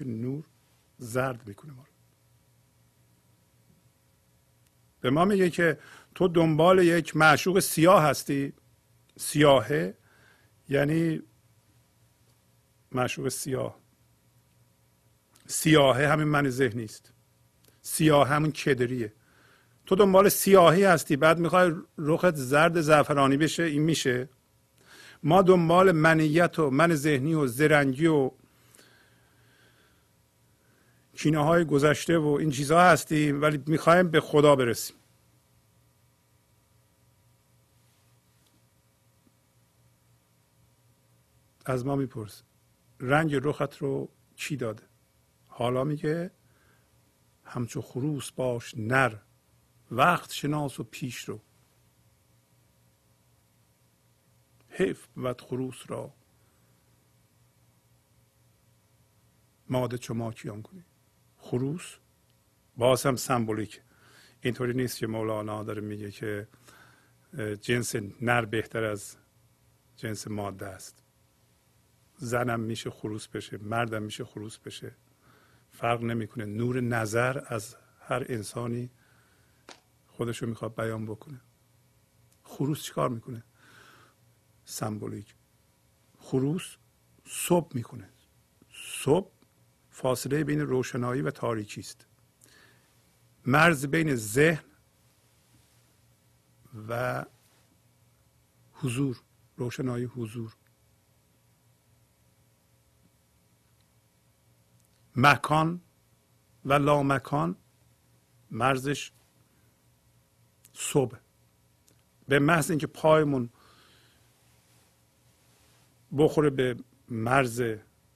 [0.00, 0.44] نور
[0.98, 1.84] زرد می‌کنه ما
[5.00, 5.78] به ما میگه که
[6.18, 8.52] تو دنبال یک معشوق سیاه هستی؟
[9.18, 9.94] سیاهه؟
[10.68, 11.22] یعنی
[12.92, 13.78] معشوق سیاه.
[15.46, 17.12] سیاهه همین من ذهنی است
[17.82, 19.12] سیاه همون کدریه
[19.86, 24.28] تو دنبال سیاهی هستی بعد می‌خوای رخت زرد زعفرانی بشه این میشه.
[25.22, 28.30] ما دنبال منیت و من ذهنی و زرنگی و
[31.16, 34.97] کینه های گذشته و این چیزها هستیم ولی می‌خوایم به خدا برسیم.
[41.68, 42.42] از ما میپرس.
[43.00, 44.82] رنگ رخت رو چی داده؟
[45.46, 46.30] حالا میگه
[47.44, 49.16] همچو خروس باش نر
[49.90, 51.40] وقت شناس و پیش رو.
[54.68, 56.14] حیف بود خروس را.
[59.68, 60.84] ماده چما کیان کنی.
[61.36, 61.96] خروس؟
[62.76, 63.80] باز هم سمبولیک.
[64.40, 66.48] اینطوری نیست که مولانا داره میگه که
[67.60, 69.16] جنس نر بهتر از
[69.96, 71.07] جنس ماده است.
[72.18, 74.94] زنم میشه خروس بشه مردم میشه خروس بشه.
[75.70, 76.44] فرق نمی‌کنه.
[76.44, 78.90] نور نظر از هر انسانی
[80.06, 81.40] خودشو می‌خواد بیان بکنه.
[82.42, 83.44] خروس چیکار می‌کنه؟
[84.64, 85.34] سمبولیک.
[86.18, 86.76] خروس
[87.26, 88.10] صبح می‌کنه.
[88.72, 89.32] صبح
[89.90, 92.06] فاصله بین روشنایی و تاریکی است.
[93.46, 94.64] مرز بین ذهن
[96.88, 97.24] و
[98.72, 99.22] حضور
[99.56, 100.56] روشنایی حضور.
[105.18, 105.80] مکان
[106.64, 107.56] و لامکان
[108.50, 109.12] مرزش
[110.72, 111.16] صبح.
[112.28, 113.48] به محض اینکه پایمون
[116.18, 116.76] بخوره به
[117.08, 117.62] مرز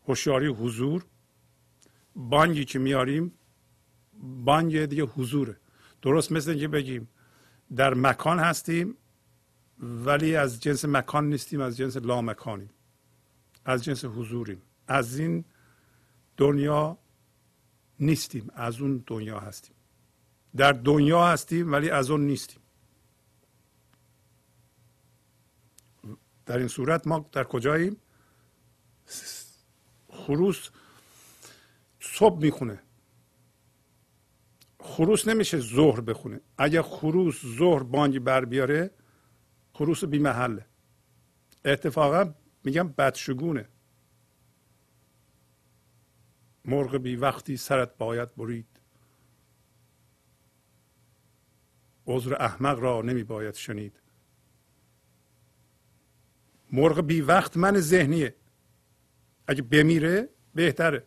[0.09, 1.05] هوشیاری حضور
[2.17, 3.33] بانگی که میاریم
[4.45, 5.57] بانگ دیگه حضوره.
[6.03, 7.09] درست مثل اینکه بگیم
[7.77, 8.97] در مکان هستیم
[9.79, 12.71] ولی از جنس مکان نیستیم از جنس لامکانیم
[13.65, 14.63] از جنس حضوریم.
[14.89, 15.45] از این
[16.37, 16.99] دنیا
[18.01, 19.75] نیستیم از اون دنیا هستیم.
[20.57, 22.61] در دنیا هستیم ولی از اون نیستیم.
[26.47, 27.97] در این صورت ما در کجاییم؟
[30.09, 30.69] خروس
[32.01, 32.83] صبح می‌خونه.
[34.81, 36.41] خروس نمیشه ظهر بخونه.
[36.59, 38.91] اگر خروس ظهر بانگی بر بیاره
[39.73, 40.67] خروس بی محله
[41.65, 43.69] اتفاقا میگم بدشگونه.
[46.65, 48.81] مرغ بی وقتی سرت باید برید.
[52.07, 54.01] عذر احمق را نمی باید شنید.
[56.73, 58.37] مرغ بی وقت من ذهنیه.
[59.47, 61.07] اگه بمیره بهتره.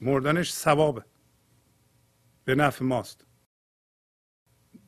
[0.00, 1.04] مردنش ثوابه.
[2.44, 3.26] به نفع ماست.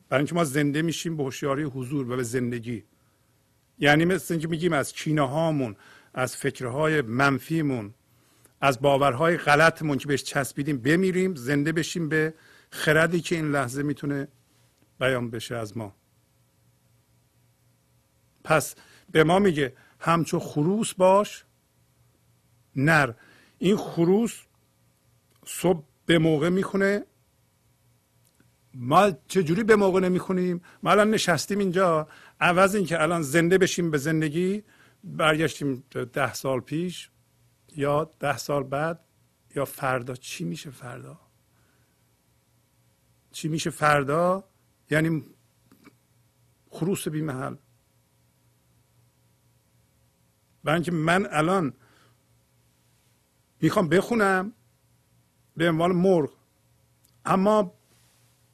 [0.09, 2.85] برای اینکه ما زنده میشیم به هوشیاری حضور و به زندگی.
[3.79, 5.75] یعنی مثل اینکه میگیم از کینه هامون
[6.13, 7.93] از فکرهای منفیمون
[8.61, 12.33] از باورهای غلطمون که بهش چسبیدیم بمیریم زنده بشیم به
[12.71, 14.27] خردی که این لحظه می‌تونه
[14.99, 15.95] بیان بشه از ما.
[18.43, 18.75] پس
[19.11, 21.45] به ما میگه همچو خروس باش
[22.75, 23.13] نر.
[23.57, 24.41] این خروس
[25.45, 27.05] صبح به موقع می‌خونه.
[28.73, 32.07] ما چجوری به موقع نمی‌خونیم؟ ما الان نشستیم اینجا.
[32.39, 34.63] عوض اینکه الان زنده بشیم به زندگی.
[35.03, 35.83] برگشتیم
[36.13, 37.10] ده سال پیش.
[37.75, 39.05] یا ده سال بعد
[39.55, 40.15] یا فردا.
[40.15, 41.19] چی میشه فردا؟
[43.31, 44.43] چی میشه فردا؟
[44.89, 45.25] یعنی
[46.69, 47.55] خروس بی محل
[50.63, 51.73] برای من الان
[53.61, 54.53] می‌خوام بخونم
[55.57, 56.33] به عنوان مرغ
[57.25, 57.73] اما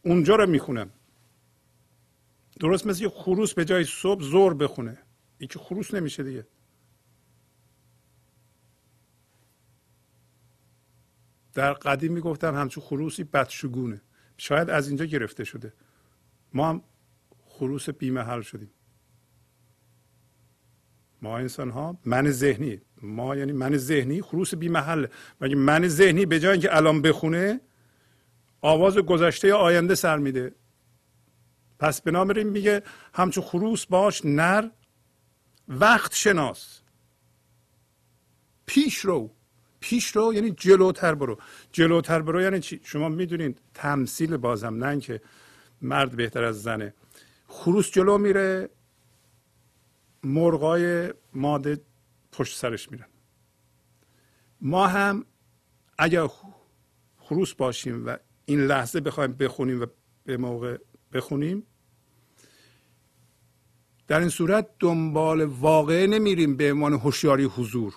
[0.02, 0.90] اونجا رو می‌خونم.
[2.60, 4.98] درست مثل یه خروس به جای صبح زور بخونه.
[5.38, 6.48] این که خروس نمیشه دیگه.
[11.58, 14.02] در قدیم می‌گفتن همچون خروسی بدشگونه.
[14.38, 15.74] شاید از اینجا گرفته شده.
[16.54, 16.82] ما هم
[17.46, 18.72] خروس بیمحل شدیم.
[21.22, 25.08] ما انسان ها من ذهنی ما یعنی من ذهنی خروس بی محل
[25.42, 27.62] مگه من ذهنی به جای اینکه الان بخونه
[28.62, 30.56] آواز گذشته آینده سر میده.
[31.80, 32.84] پس بنابراین میگه
[33.14, 34.70] همچون خروس باش نر
[35.68, 36.82] وقت شناس.
[38.66, 39.37] پیش رو.
[39.80, 41.38] پیش رو یعنی جلوتر برو.
[41.72, 45.22] جلوتر برو یعنی چی؟ شما می‌دونید تمثیل بازم نه که
[45.82, 46.94] مرد بهتر از زنه.
[47.48, 48.70] خروس جلو میره
[50.24, 51.82] مرغای ماده
[52.32, 53.08] پشت سرش میرن.
[54.62, 55.26] ما هم
[55.98, 56.28] اگر
[57.18, 59.86] خروس باشیم و این لحظه بخوایم بخونیم و
[60.24, 60.78] به موقع
[61.14, 61.64] بخونیم
[64.08, 67.94] در این صورت دنبال واقعه نمیریم به عنوان هوشیاری حضور.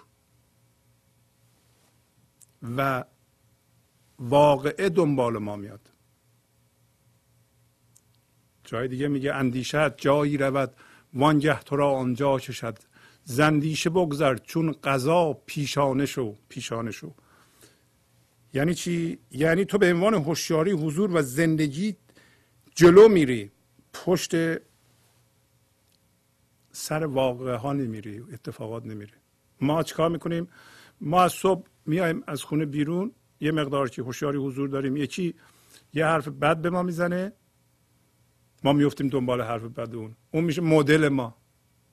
[2.62, 3.04] و
[4.18, 5.90] واقعه دنبال ما میاد.
[8.64, 10.74] جای دیگه میگه اندیشت جایی رود
[11.14, 12.78] وانگه تو را آنجا کشد
[13.24, 16.90] زندیشه بگذر چون قضا پیشانه شو پیشانه
[18.54, 21.96] یعنی چی؟ یعنی تو به عنوان هوشیاری حضور و زندگی
[22.74, 23.50] جلو میری
[23.92, 24.34] پشت
[26.72, 29.12] سر واقعه ها نمیری اتفاقات نمیری.
[29.60, 30.48] ما چیکار می‌کنیم؟
[31.00, 34.96] ما از صبح میایم از خونه بیرون یه مقدار که هوشیاری حضور داریم.
[34.96, 35.34] یکی
[35.94, 37.32] یه حرف بد به ما می‌زنه.
[38.64, 40.16] ما میفتیم دنبال حرف بد اون.
[40.30, 41.36] اون میشه مدل ما.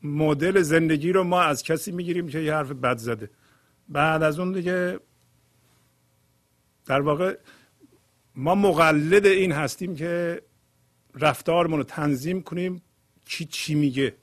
[0.04, 3.30] مدل زندگی رو ما از کسی می‌گیریم که یه حرف بد زده.
[3.90, 5.00] بعد از اون دیگه
[6.86, 7.38] در واقع
[8.36, 10.42] ما مقلد این هستیم که
[11.16, 12.82] رفتارمون رو تنظیم کنیم.
[13.26, 14.16] کی چی میگه؟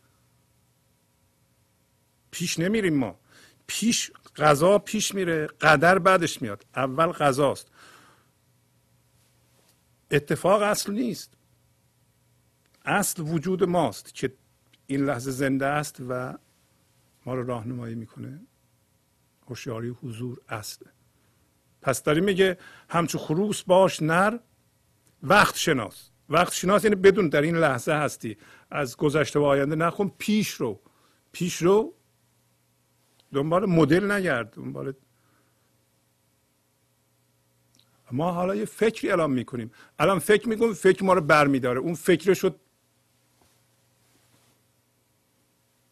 [2.30, 3.18] پیش نمیریم ما.
[3.66, 6.66] پیش غذا پیش میره قدر بعدش میاد.
[6.76, 7.68] اول غذاست.
[10.10, 11.34] اتفاق اصل نیست.
[12.84, 14.34] اصل وجود ماست که
[14.86, 16.38] این لحظه زنده است و
[17.26, 18.40] ما رو راهنمایی می‌کنه.
[19.48, 20.88] هوشیاری حضور اصله
[21.82, 22.58] پس داری میگه
[22.90, 24.38] همچون خروس باش نر
[25.22, 26.10] وقت شناس.
[26.28, 28.36] وقت شناس یعنی بدون در این لحظه هستی.
[28.70, 30.80] از گذشته و آینده نخون پیش رو.
[31.32, 31.94] پیش رو
[33.34, 34.92] دنبال مدل نگرد دنبال
[38.12, 39.70] ما حالا یه فکری الان می‌کنیم.
[39.98, 42.60] الان فکر می‌کنیم فکر ما رو برمیداره اون فکر شد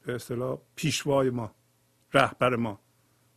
[0.06, 1.54] به اصطلاح پیشوای ما
[2.14, 2.80] رهبر ما.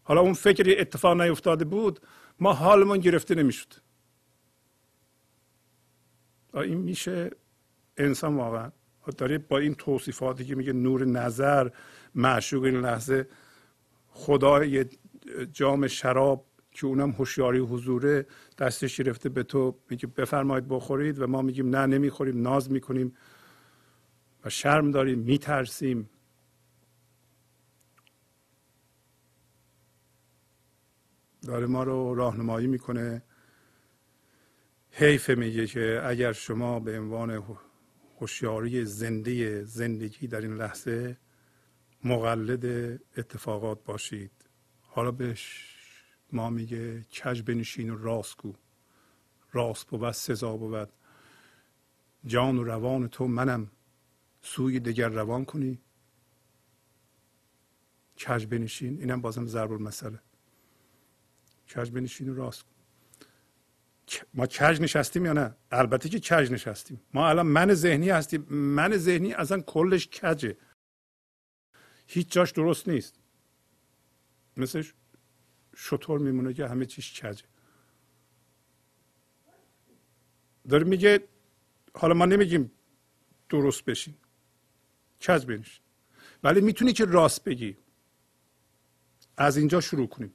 [0.03, 1.99] حالا اون فکری اتفاق نیفتاده بود
[2.39, 3.74] ما حالمون گرفته نمی‌شد.
[6.53, 7.32] این میشه
[7.97, 8.72] انسان واقعا.
[9.18, 11.70] داره با این توصیفاتی که میگه نور نظر
[12.16, 13.28] معشوق این لحظه
[14.18, 14.89] خدا یه
[15.51, 18.26] جام شراب که اونم هوشیاری حضوره
[18.57, 23.16] دستش گرفته به تو میگه بفرمایید بخورید و ما میگیم نه نمی‌خوریم ناز می‌کنیم
[24.45, 26.09] و شرم داریم میترسیم.
[31.41, 33.24] داره ما رو راهنمایی می‌کنه.
[34.91, 37.43] حیف میگه که اگر شما به عنوان
[38.20, 41.18] هوشیاری زنده زندگی در این لحظه
[42.06, 42.66] مقلد
[43.18, 44.32] اتفاقات باشید.
[44.82, 45.76] حالا بهش
[46.32, 48.53] ما میگه کج بنشین و راست گو
[49.51, 50.89] راست بود سزا بود.
[52.26, 53.72] جان و روان تو منم.
[54.41, 55.82] سوی دیگر روان کنی.
[58.28, 58.99] کج بنشین.
[58.99, 60.20] اینم بازم ضرب المثله
[61.76, 62.66] کج بنشین و راست
[64.34, 67.01] ما کج نشستیم یا نه؟ البته که کج نشستیم.
[67.14, 68.41] ما الان من ذهنی هستیم.
[68.49, 70.58] من ذهنی اصلا کلش کجه.
[72.08, 73.20] هیچ جاش درست نیست.
[74.58, 74.84] مثل
[75.76, 77.43] شطور میمونه که همه چیش کجه
[80.70, 81.28] داره میگه
[81.93, 82.72] حالا ما نمیگیم
[83.49, 84.14] درست بشین.
[85.22, 85.84] کج بنشین
[86.43, 87.78] ولی می‌تونی که راست بگی.
[89.38, 90.34] از اینجا شروع کنیم.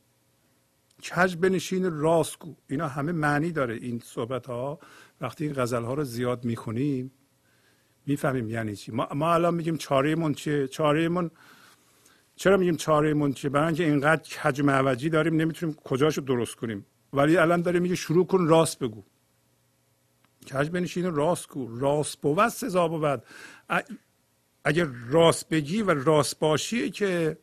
[1.03, 4.79] کج بنشین راست گو اینا همه معنی داره این صحبت ها
[5.21, 7.11] وقتی این غزل ها رو زیاد می‌خونیم
[8.07, 8.93] می‌فهمیم یعنی چی.
[8.93, 11.31] ما, ما الان میگیم چاره من چیه؟ چاره من
[12.41, 16.87] چرا میگیم چاره من چیه؟ برای اینکه اینقدر کج معوجی داریم نمی‌تونیم کجاشو درست کنیم.
[17.13, 19.05] ولی الان داره میگه شروع کن راست بگو.
[20.53, 23.23] کج بنشین راست گو راست بود سزا بود.
[24.65, 27.39] اگر راست بگی و راست باشی که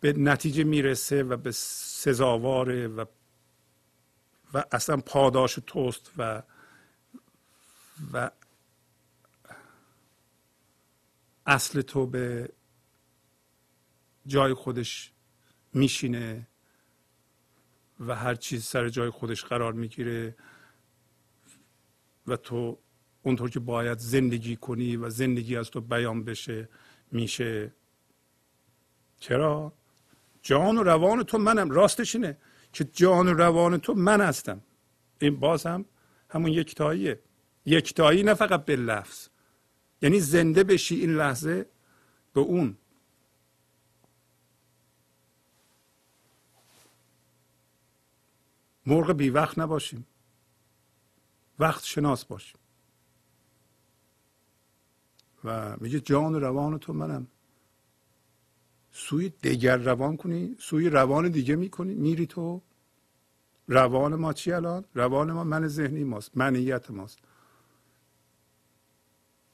[0.00, 3.04] به نتیجه می‌رسه و به سزاواره و
[4.54, 6.42] و اصلا پاداش توست و
[8.12, 8.30] و
[11.46, 12.48] اصل تو به
[14.28, 15.12] جای خودش
[15.74, 16.46] میشینه
[18.00, 20.36] و هر چیز سر جای خودش قرار می‌گیره
[22.26, 22.78] و تو
[23.22, 26.68] اونطور که باید زندگی کنی و زندگی از تو بیان بشه
[27.12, 27.72] میشه.
[29.20, 29.72] چرا؟
[30.42, 31.70] جان و روان تو منم.
[31.70, 32.36] راستش اینه
[32.72, 34.60] که جان و روان تو من هستم.
[35.20, 35.84] این باز هم
[36.30, 37.20] همون یکتاییه.
[37.66, 39.28] یکتایی نه فقط به لفظ.
[40.02, 41.66] یعنی زنده بشی این لحظه
[42.34, 42.76] به اون.
[48.88, 50.06] مرغ بی وقت نباشیم.
[51.58, 52.60] وقت شناس باشیم.
[55.44, 57.26] و میگه جان و روان تو منم.
[58.92, 62.62] سوی دیگر روان کنی سوی روان دیگه می‌کنی میری تو.
[63.68, 67.18] روان ما چی الان؟ روان ما من ذهنی ماست منیت ماست.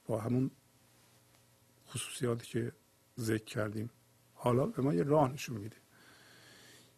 [0.07, 0.51] با همون
[1.89, 2.72] خصوصیاتی که
[3.18, 3.91] ذکر کردیم.
[4.35, 5.76] حالا به ما یه راه نشون میده.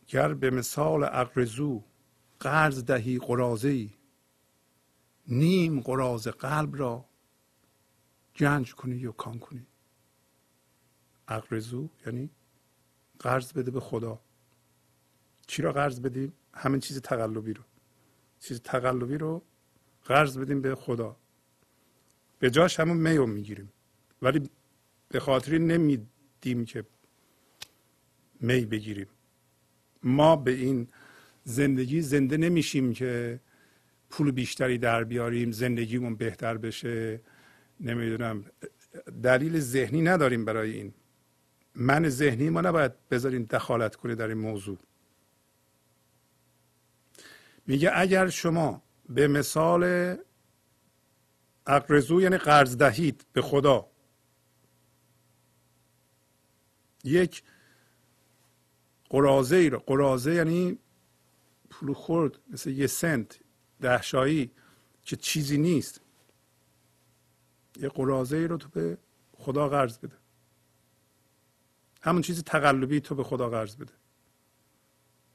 [0.09, 1.83] گر به مثال اقرزو
[2.41, 3.91] قرض دهی قرازه ای
[5.29, 7.05] نیم قراز قلب را
[8.37, 9.67] گنج کنی یا کان کنی.
[11.29, 12.31] اقرزو یعنی
[13.19, 14.21] قرض بده به خدا.
[15.47, 17.63] چی را قرض بدیم؟ همین چیز تقلبی رو.
[18.41, 19.43] چیز تقلبی رو
[20.05, 21.17] قرض بدیم به خدا.
[22.39, 23.73] به جاش همون میو می‌گیریم.
[24.23, 24.51] ولی
[25.09, 26.85] به خاطری نمیدیم که
[28.41, 29.09] می بگیریم.
[30.03, 30.89] ما به این
[31.49, 33.41] زندگی زنده نمیشیم که
[34.11, 37.21] پول بیشتری در بیاریم زندگیمون بهتر بشه.
[37.81, 38.45] نمی‌دونم
[39.23, 40.95] دلیل ذهنی نداریم برای این.
[41.75, 44.79] من ذهنی ما نباید بذاریم دخالت کنه در این موضوع.
[47.67, 50.15] میگه اگر شما به مثال
[51.67, 53.87] اقرزو یعنی قرض دهید به خدا
[57.05, 57.43] یک
[59.11, 60.79] قرازه ای رو قرازه یعنی
[61.81, 63.39] پول خورد مثل یه سنت
[63.81, 64.51] دهشایی
[65.05, 66.01] که چیزی نیست.
[67.81, 68.99] یه قرازه ای رو تو به
[69.33, 70.17] خدا قرض بده.
[72.03, 73.93] همون چیز تقلبی تو به خدا قرض بده.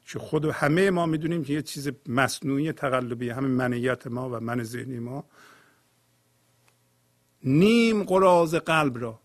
[0.05, 4.63] که خود همه ما می‌دونیم که یه چیز مصنوعی تقلبی همه منیت ما و من
[4.63, 5.25] ذهنی ما.
[7.43, 9.21] نیم قراز قلب را.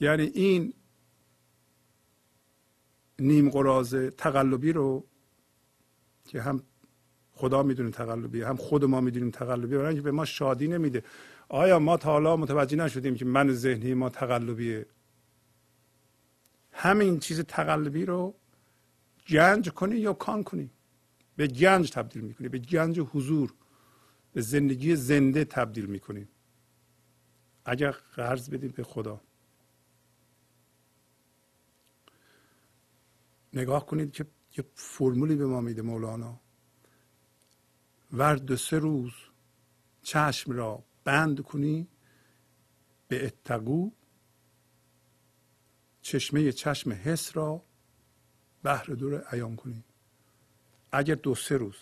[0.00, 0.74] یعنی این
[3.22, 5.04] نیم قراز تقلبی رو
[6.24, 6.62] که هم
[7.32, 11.02] خدا می‌دونه تقلبی هم خود ما می‌دونیم تقلبی برای به ما شادی نمیده.
[11.48, 14.86] آیا ما تا حالا متوجه نشدیم که من ذهنی ما تقلبیه؟
[16.72, 18.34] همین چیز تقلبی رو
[19.28, 20.70] گنج کنی یا کان کنی؟
[21.36, 23.54] به گنج تبدیل می‌کنی به گنج حضور
[24.32, 26.28] به زندگی زنده تبدیل می‌کنیم
[27.64, 29.20] اگر قرض بدیم به خدا.
[33.52, 34.26] نگاه کنید که
[34.58, 36.40] یه فرمولی به ما میده مولانا.
[38.12, 39.12] ورد سه روز
[40.02, 41.88] چشم را بند کنی
[43.08, 43.90] به اتقو
[46.02, 47.62] چشمه چشم حس را
[48.62, 49.84] بهر دور عیان کنی.
[50.92, 51.76] اگر دو سه روز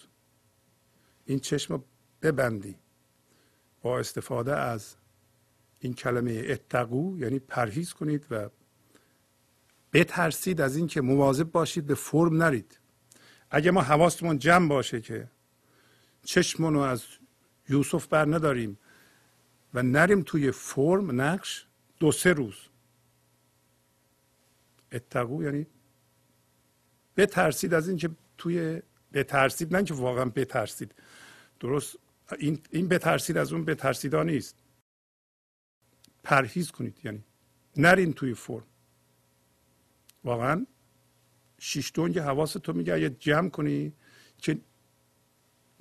[1.24, 1.84] این چشم
[2.22, 2.76] ببندی
[3.82, 4.96] با استفاده از
[5.78, 8.48] این کلمه اتقو یعنی پرهیز کنید و
[9.92, 12.78] بترسید از اینکه مواظب باشید به فرم نرید.
[13.50, 15.30] اگه ما حواستمون جمع باشه که
[16.24, 17.04] چشمون رو از
[17.68, 18.78] یوسف بر نداریم
[19.74, 21.66] و نریم توی فرم نقش
[22.00, 22.54] دو سه روز.
[24.92, 25.66] اتقو یعنی
[27.16, 28.82] بترسید از اینکه توی
[29.12, 30.94] بترسید نه که واقعا بترسید.
[31.60, 31.96] درست
[32.38, 34.56] این این بترسید از اون بترسیدا نیست.
[36.22, 37.24] پرهیز کنید یعنی
[37.76, 38.66] نرین توی فرم.
[40.24, 40.66] واقعا
[41.58, 43.92] شیش دونگ حواس تو میگه اگه جمع کنی
[44.38, 44.58] که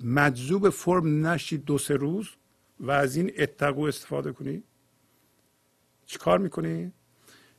[0.04, 2.28] مجذوب فرم نشی دو سه روز
[2.80, 4.62] و از این اتقو استفاده کنی
[6.06, 6.92] چیکار می‌کنی؟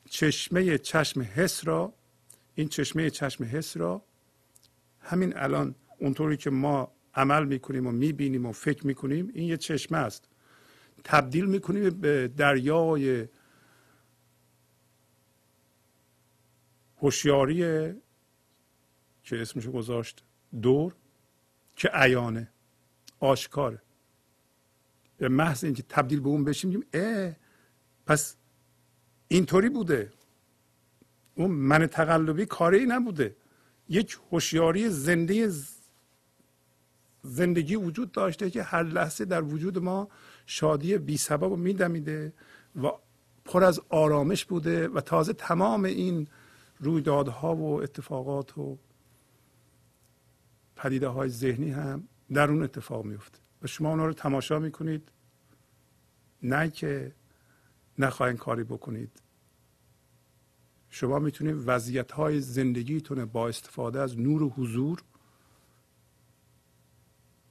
[0.09, 1.93] چشمه چشم حس را
[2.55, 4.01] این چشمه چشم حس را
[4.99, 9.97] همین الان اونطوری که ما عمل می‌کنیم و می‌بینیم و فکر می‌کنیم این یه چشمه
[9.97, 10.29] است.
[11.03, 13.27] تبدیل می‌کنیم به دریای
[17.01, 17.59] هوشیاری
[19.23, 20.23] که اسمشو گذاشت
[20.61, 20.93] دور
[21.75, 22.47] که عیانه
[23.19, 23.81] آشکاره.
[25.17, 27.35] به محض اینکه تبدیل به اون بشیم میگیم اه
[28.05, 28.35] پس
[29.27, 30.11] اینطوری بوده.
[31.35, 33.35] اون من تقلبی کاری نبوده.
[33.89, 35.51] یک هوشیاری زنده
[37.23, 40.07] زندگی وجود داشته که هر لحظه در وجود ما
[40.45, 42.33] شادی بی سبب میدمیده
[42.83, 42.91] و
[43.45, 46.27] پر از آرامش بوده و تازه تمام این
[46.81, 48.77] رویدادها و اتفاقات و
[50.75, 55.11] پدیده های ذهنی هم در اون اتفاق میفته و شما اونا رو تماشا می‌کنید.
[56.43, 57.15] نه که
[57.99, 59.21] نخواهید کاری بکنید.
[60.89, 65.03] شما می‌تونید وضعیت های زندگیتون با استفاده از نور و حضور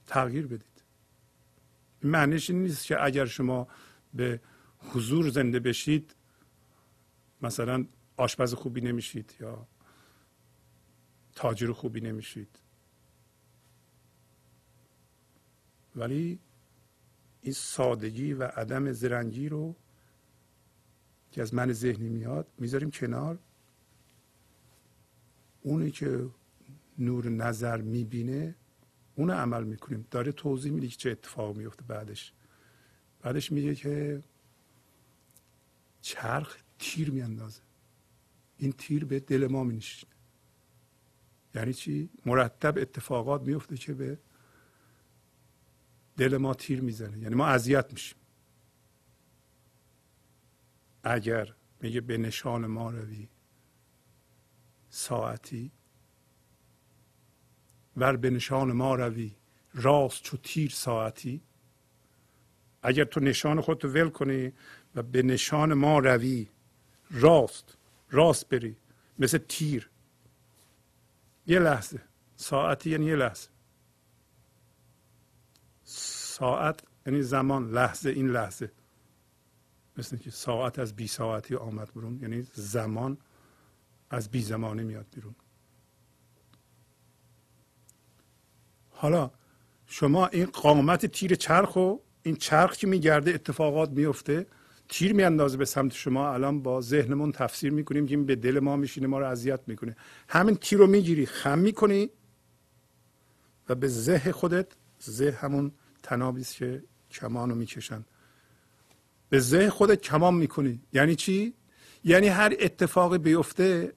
[0.07, 0.83] تغییر بدید.
[2.03, 3.68] معنیش این نیست که اگر شما
[4.14, 4.41] به
[4.93, 6.14] حضور زنده بشید
[7.43, 7.87] مثلا
[8.21, 9.66] آشپز خوبی نمیشید یا
[11.35, 12.59] تاجر خوبی نمیشید.
[15.97, 16.39] ولی
[17.43, 19.77] این سادگی و عدم زرنگی رو
[21.33, 23.39] که از من ذهنی میاد می‌ذاریم کنار.
[25.62, 26.31] اونی که
[26.99, 28.55] نور نظر می‌بینه
[29.14, 30.07] اون عمل می‌کنیم.
[30.11, 32.33] داره توضیح میده که چه اتفاق میفته بعدش.
[33.21, 34.23] بعدش میگه که
[36.01, 37.70] چرخ تیر میاندازه.
[38.61, 40.13] این تیر به دل ما مینشینه
[41.55, 44.19] یعنی چی؟ مرتب اتفاقات میفته که به
[46.17, 47.19] دل ما تیر می‌زنه.
[47.19, 48.19] یعنی ما اذیت میشیم.
[51.03, 53.29] اگر میگه به نشان ما روی
[54.91, 55.73] ساعتی
[57.97, 59.37] ور به نشان ما روی
[59.75, 61.43] راست چو تیر ساعتی
[62.83, 64.53] اگر تو نشان خودتو ول کنی
[64.95, 66.49] و به نشان ما روی
[67.11, 67.77] راست
[68.11, 68.77] راست بری.
[69.19, 69.91] مثل تیر.
[71.47, 72.01] یه لحظه.
[72.37, 73.49] ساعتی یعنی یه لحظه.
[75.85, 77.71] ساعت یعنی زمان.
[77.71, 78.73] لحظه این لحظه.
[79.97, 83.19] مثل که ساعت از بی ساعتی آمد برون یعنی زمان
[84.11, 85.35] از بی زمانی میاد بیرون.
[88.91, 89.31] حالا
[89.87, 94.47] شما این قامت تیر چرخ و این چرخ که میگرده اتفاقات میفته
[94.91, 96.32] تیر میاندازه به سمت شما.
[96.34, 99.97] الان با ذهنمون تفسیر می‌کنیم که این به دل ما میشینه ما رو اذیت می‌کنه.
[100.28, 102.11] همین تیر رو می‌گیری خم می‌کنی
[103.68, 104.66] و به ذهن خودت
[105.03, 105.72] ذهن همون
[106.03, 108.05] تنابی که کمان رو می‌کشن.
[109.28, 110.82] به ذهن خودت کمان می‌کنی.
[110.93, 111.55] یعنی چی؟
[112.05, 113.93] یعنی هر اتفاقی بیفته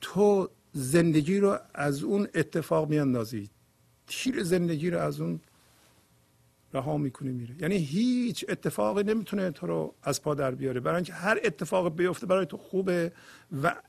[0.00, 3.50] تو زندگی رو از اون اتفاق میاندازی.
[4.06, 5.40] تیر زندگی رو از اون
[6.72, 10.80] رها می‌کنی میره یعنی هیچ اتفاقی نمی‌تونه تو رو از پا در بیاره.
[10.80, 13.12] برای اینکه هر اتفاق بیفته برای تو خوبه
[13.62, 13.82] و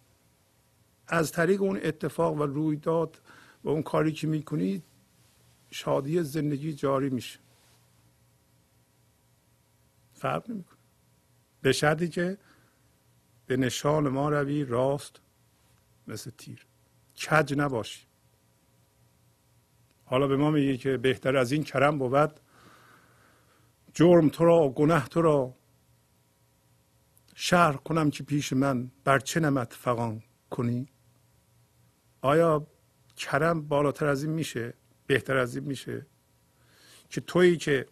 [1.07, 3.21] از طریق اون اتفاق و رویداد
[3.63, 4.83] و اون کاری که می‌کنی
[5.71, 7.39] شادی زندگی جاری میشه.
[10.13, 10.77] فرق نمی‌کنه.
[11.61, 12.37] به شرطی که
[13.47, 15.21] به نشان ما روی راست
[16.07, 16.65] مثل تیر.
[17.15, 18.05] کج نباشی.
[20.05, 22.39] حالا به ما میگه که بهتر از این کرم بود
[23.93, 25.55] جرم تو را گناه تو را.
[27.35, 30.87] شهر کنم که پیش من بر چه نمت فقان کنی؟
[32.21, 32.67] آیا
[33.17, 34.73] کرم بالاتر از این میشه
[35.07, 36.05] بهتر از این میشه
[37.09, 37.85] که تویی که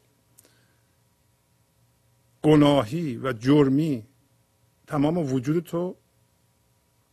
[2.42, 4.08] گناهی و جرمی
[4.88, 5.96] تمام وجود تو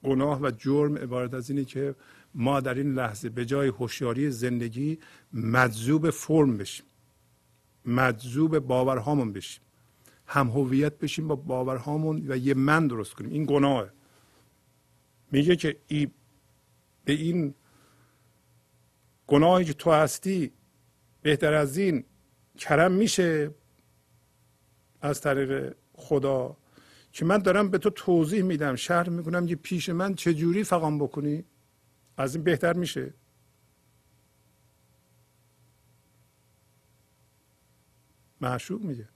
[0.05, 1.95] گناه و جرم عبارت از اینه که
[2.35, 4.99] ما در این لحظه به جای هوشیاری زندگی
[5.33, 6.87] مجذوب فرم بشیم.
[7.87, 9.63] مجذوب باورهامون بشیم.
[10.27, 13.33] هم هویت بشیم با باورهامون و یه من درست کنیم.
[13.33, 13.91] این گناهه.
[15.33, 16.09] میگه که ای
[17.05, 17.55] به این
[19.27, 20.53] گناهی که تو هستی
[21.23, 22.05] بهتر از این
[22.59, 23.51] کرم میشه
[25.03, 26.57] از طریق خدا
[27.13, 28.75] که من دارم به تو توضیح میدم.
[28.75, 31.45] شهر می‌کنم که پیش من چجوری فقام بکنی؟
[32.17, 33.15] از این بهتر میشه.
[38.41, 39.09] معشوق میگه.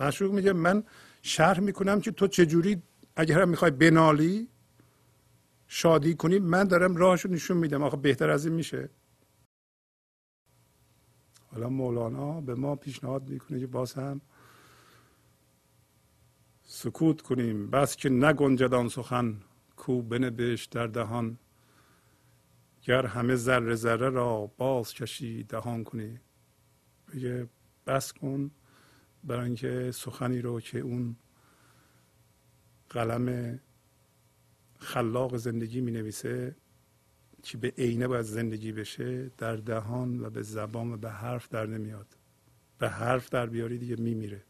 [0.00, 0.84] معشوق میگه من
[1.22, 2.82] شرح می‌کنم که تو چجوری
[3.16, 4.48] اگر هم می‌خوای بنالی
[5.68, 7.82] شادی کنی من دارم راهشو نشون میدم.
[7.82, 8.88] آخه بهتر از این میشه.
[11.46, 14.20] حالا مولانا به ما پیشنهاد می‌کنه که باز هم
[16.64, 17.70] سکوت کنیم.
[17.70, 19.40] بس که نگنجد سخن
[19.76, 21.38] کو بنبشت در دهان.
[22.82, 26.20] گر همه ذره ذره را باز کشی دهان کنی.
[27.12, 27.48] بگه
[27.90, 28.50] بس کن
[29.24, 31.16] برای اینکه سخنی رو که اون
[32.90, 33.58] قلم
[34.78, 36.56] خلاق زندگی می نویسه
[37.42, 41.66] که به عینه باید زندگی بشه در دهان و به زبان و به حرف در
[41.66, 42.06] نمیاد.
[42.78, 44.42] به حرف در بیاری دیگه میمیره.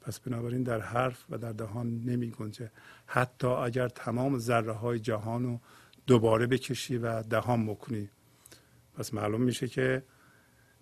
[0.00, 2.70] پس بنابراین در حرف و در دهان نمی گنجه
[3.06, 5.60] حتی اگر تمام ذره های جهان رو
[6.06, 8.10] دوباره بکشی و دهان بکنی.
[8.94, 10.02] پس معلوم میشه که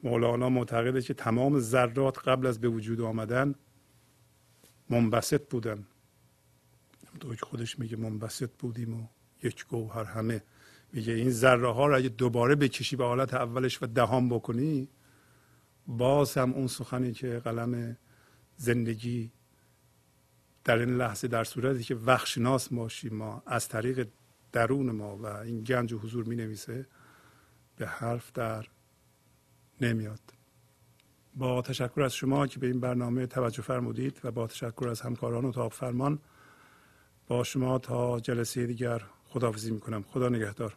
[0.05, 3.55] مولانا معتقده که تمام ذرات قبل از به وجود آمدن
[4.91, 5.87] منبسط بودن.
[7.21, 9.07] که خودش میگه منبسط بودیم و
[9.43, 10.43] یک گوهر همه.
[10.93, 14.89] میگه این ذره ها رو اگه دوباره بکشی به حالت اولش و دهان بکنی
[15.87, 17.97] باز هم اون سخنی که قلم
[18.57, 19.31] زندگی
[20.65, 24.09] در این لحظه در صورتی که وخشناس باشیم ما از طریق
[24.53, 26.87] درون ما و این گنج و حضور می نویسه
[27.77, 28.67] به حرف در
[29.81, 30.21] نمیاد.
[31.35, 35.45] با تشکر از شما که به این برنامه توجه فرمودید و با تشکر از همکاران
[35.45, 36.19] اتاق فرمان
[37.27, 40.03] با شما تا جلسه دیگر خداحافظی می‌کنم.
[40.03, 40.77] خدا نگهدار.